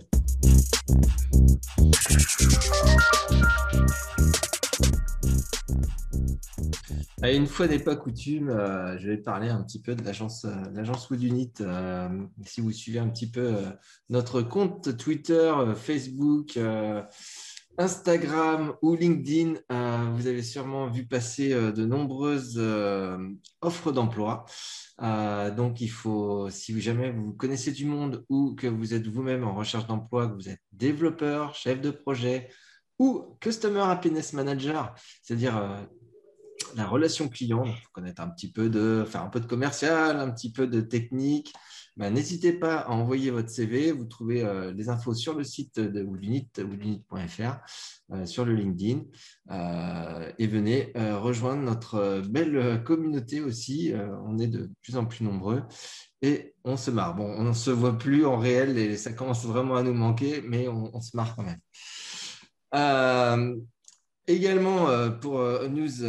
[7.32, 10.44] Allez, une fois n'est pas coutume, euh, je vais parler un petit peu de l'agence,
[10.44, 11.50] euh, l'agence Wood Unit.
[11.62, 13.70] Euh, si vous suivez un petit peu euh,
[14.10, 17.02] notre compte Twitter, euh, Facebook, euh,
[17.78, 23.16] Instagram ou LinkedIn, euh, vous avez sûrement vu passer euh, de nombreuses euh,
[23.62, 24.44] offres d'emploi.
[25.00, 29.44] Euh, donc, il faut, si jamais vous connaissez du monde ou que vous êtes vous-même
[29.44, 32.50] en recherche d'emploi, que vous êtes développeur, chef de projet
[32.98, 35.80] ou Customer Happiness Manager, c'est-à-dire euh,
[36.76, 40.18] la relation client, il faut connaître un petit peu de, faire un peu de commercial,
[40.18, 41.52] un petit peu de technique.
[41.96, 43.92] Ben, N'hésitez pas à envoyer votre CV.
[43.92, 47.58] Vous trouvez euh, les infos sur le site de Woodunit, woodunit.fr,
[48.12, 49.02] euh, sur le LinkedIn.
[49.50, 53.92] Euh, et venez rejoindre notre belle communauté aussi.
[54.24, 55.62] On est de plus en plus nombreux
[56.22, 57.14] et on se marre.
[57.14, 60.42] Bon, on ne se voit plus en réel et ça commence vraiment à nous manquer,
[60.42, 61.60] mais on, se marre quand même.
[64.26, 66.04] Également, pour news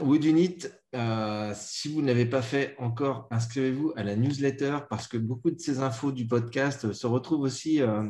[0.00, 0.58] Woodunit,
[0.94, 5.50] euh, si vous ne l'avez pas fait encore, inscrivez-vous à la newsletter parce que beaucoup
[5.50, 8.02] de ces infos du podcast se retrouvent aussi euh,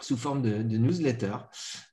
[0.00, 1.36] sous forme de, newsletter.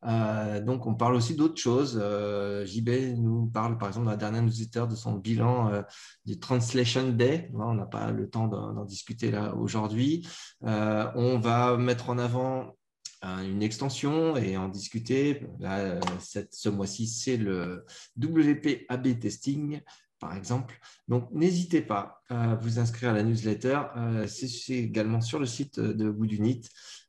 [0.05, 1.99] Euh, donc, on parle aussi d'autres choses.
[2.01, 5.81] Euh, JB nous parle, par exemple, dans la dernière newsletter de son bilan euh,
[6.25, 7.49] du Translation Day.
[7.53, 10.27] On n'a pas le temps d'en discuter là aujourd'hui.
[10.61, 12.75] On va mettre en avant
[13.23, 15.41] une extension et en discuter.
[15.59, 17.85] Là, cette, ce mois-ci, c'est le
[18.17, 19.81] WP AB Testing,
[20.23, 20.79] par exemple.
[21.09, 23.81] Donc, n'hésitez pas à vous inscrire à la newsletter.
[23.97, 26.61] Euh, c'est également sur le site de Woodunit.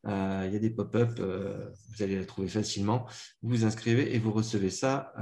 [0.06, 3.06] Euh, il y a des pop-up, euh, vous allez les trouver facilement.
[3.42, 5.12] Vous vous inscrivez et vous recevez ça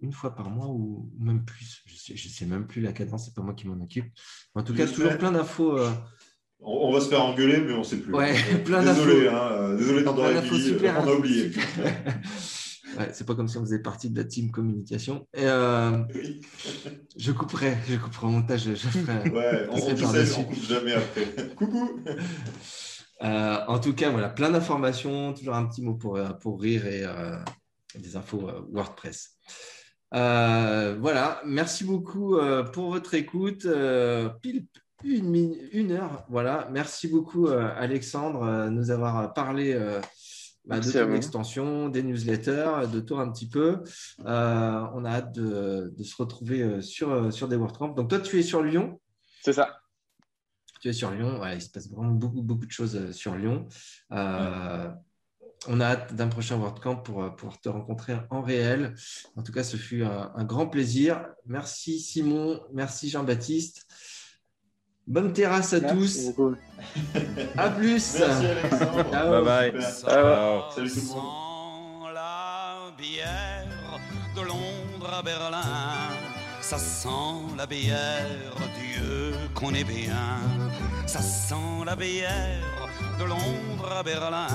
[0.00, 1.82] une fois par mois ou même plus.
[1.86, 4.12] Je sais, je sais même plus la cadence, c'est pas moi qui m'en occupe.
[4.54, 5.78] En tout cas, toujours plein d'infos.
[6.64, 8.12] On, on va se faire engueuler, mais on ne sait plus.
[8.12, 8.34] Ouais,
[8.64, 11.16] plein Désolé, hein, euh, désolé Billy, super, euh, on a hein.
[11.16, 11.50] oublié.
[12.96, 15.26] Ouais, c'est pas comme si on faisait partie de la team communication.
[15.34, 16.42] Et, euh, Oui.
[17.16, 19.30] je couperai, je couperai au montage, je ferai.
[19.30, 21.26] Ouais, on, on coupe jamais après.
[21.56, 21.98] Coucou
[23.24, 27.02] Euh, en tout cas, voilà, plein d'informations, toujours un petit mot pour, pour rire et
[27.02, 27.36] euh,
[27.96, 29.38] des infos WordPress.
[30.12, 32.38] Voilà, merci beaucoup
[32.72, 33.66] pour votre écoute.
[34.40, 34.66] Pile
[35.04, 36.68] une, heure, voilà.
[36.72, 40.00] Merci beaucoup, euh, Alexandre, euh, de nous avoir parlé euh,
[40.64, 43.82] bah, de ton extension, des newsletters, de toi un petit peu.
[44.24, 47.94] Euh, on a hâte de, de se retrouver sur, sur des WordCamp.
[47.94, 49.00] Donc, toi, tu es sur Lyon?
[49.42, 49.78] C'est ça.
[50.80, 53.66] tu es sur Lyon, ouais, il se passe vraiment beaucoup, beaucoup de choses sur Lyon.
[55.66, 58.94] On a hâte d'un prochain WordCamp pour pouvoir te rencontrer en réel.
[59.36, 61.26] En tout cas, ce fut un, un grand plaisir.
[61.46, 63.83] Merci Simon, merci Jean-Baptiste.
[65.06, 66.26] Bonne terrasse à Merci tous.
[66.28, 66.56] beaucoup.
[67.56, 68.14] À plus.
[68.18, 69.10] Merci Alexandre.
[69.10, 69.30] Ciao.
[69.30, 69.82] Bye bye.
[69.82, 70.70] Ciao.
[70.74, 71.22] Salut tout le monde.
[72.10, 74.00] sent la bière
[74.34, 75.60] de Londres à Berlin.
[76.62, 80.40] Ça sent la bière, Dieu qu'on est bien.
[81.06, 82.88] Ça sent la bière
[83.18, 84.46] de Londres à Berlin.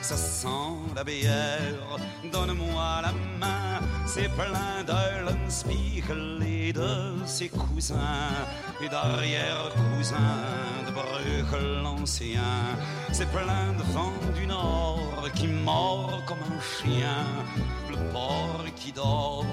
[0.00, 0.46] Ça sent
[0.94, 1.98] la bière,
[2.32, 3.80] donne-moi la main.
[4.06, 8.34] C'est plein d'Eulenspiegel et de ses cousins
[8.80, 10.44] et d'arrière-cousins
[10.86, 12.52] de Bruegel l'ancien.
[13.12, 17.24] C'est plein de vent du nord qui mord comme un chien.
[17.90, 19.44] Le porc qui dort,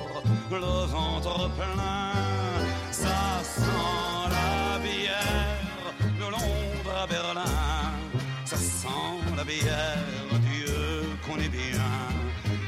[0.52, 2.12] le ventre plein.
[2.92, 5.86] Ça sent la bière
[6.20, 7.62] de Londres à Berlin.
[8.46, 10.78] Ça sent la bière, Dieu
[11.26, 11.92] qu'on est bien.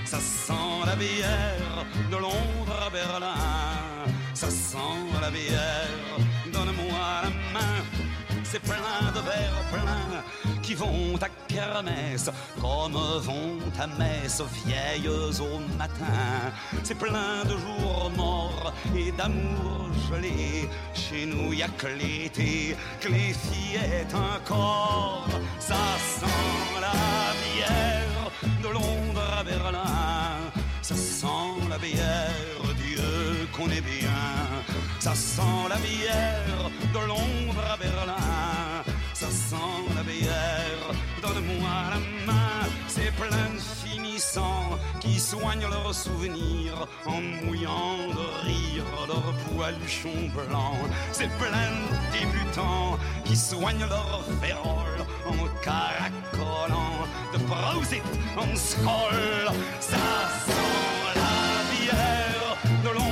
[0.05, 3.86] Ça sent la bière de Londres à Berlin.
[4.39, 4.77] Ça sent
[5.19, 6.19] la bière,
[6.53, 7.83] donne-moi la main.
[8.43, 10.23] C'est plein de verres pleins
[10.61, 12.29] qui vont à kermesse
[12.61, 16.53] comme vont à messe vieilles au matin.
[16.83, 20.69] C'est plein de jours morts et d'amour gelé.
[20.93, 25.29] Chez nous y a que l'été, que les fillettes encore.
[25.59, 28.07] Ça sent la bière
[33.66, 34.64] est bien.
[34.99, 38.84] Ça sent la bière de Londres à Berlin.
[39.14, 40.91] Ça sent la bière,
[41.22, 42.68] donne-moi la main.
[42.88, 50.89] C'est plein de finissants qui soignent leurs souvenirs en mouillant de rire leurs poiluchons blancs.
[51.12, 58.03] C'est plein de débutants qui soignent leur férole en caracolant de Prosit
[58.38, 59.51] en scroll.
[59.80, 59.97] Ça
[60.45, 63.07] sent la bière de Londres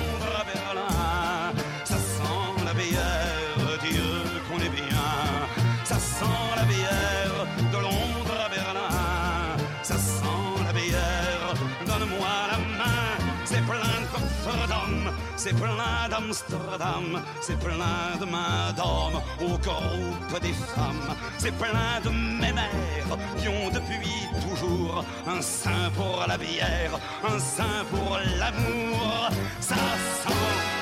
[15.47, 22.09] C'est plein d'Amsterdam, c'est plein de mains d'hommes au groupe des femmes, c'est plein de
[22.09, 29.29] mémères qui ont depuis toujours un sein pour la bière, un sein pour l'amour.
[29.59, 30.33] Ça sent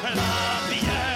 [0.05, 1.12] la bière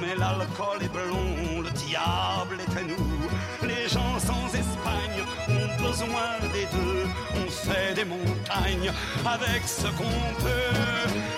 [0.00, 6.38] mais l'alcool est blond, le diable est à nous, les gens sans Espagne ont besoin
[6.52, 8.92] des deux, on fait des montagnes
[9.24, 11.37] avec ce qu'on peut.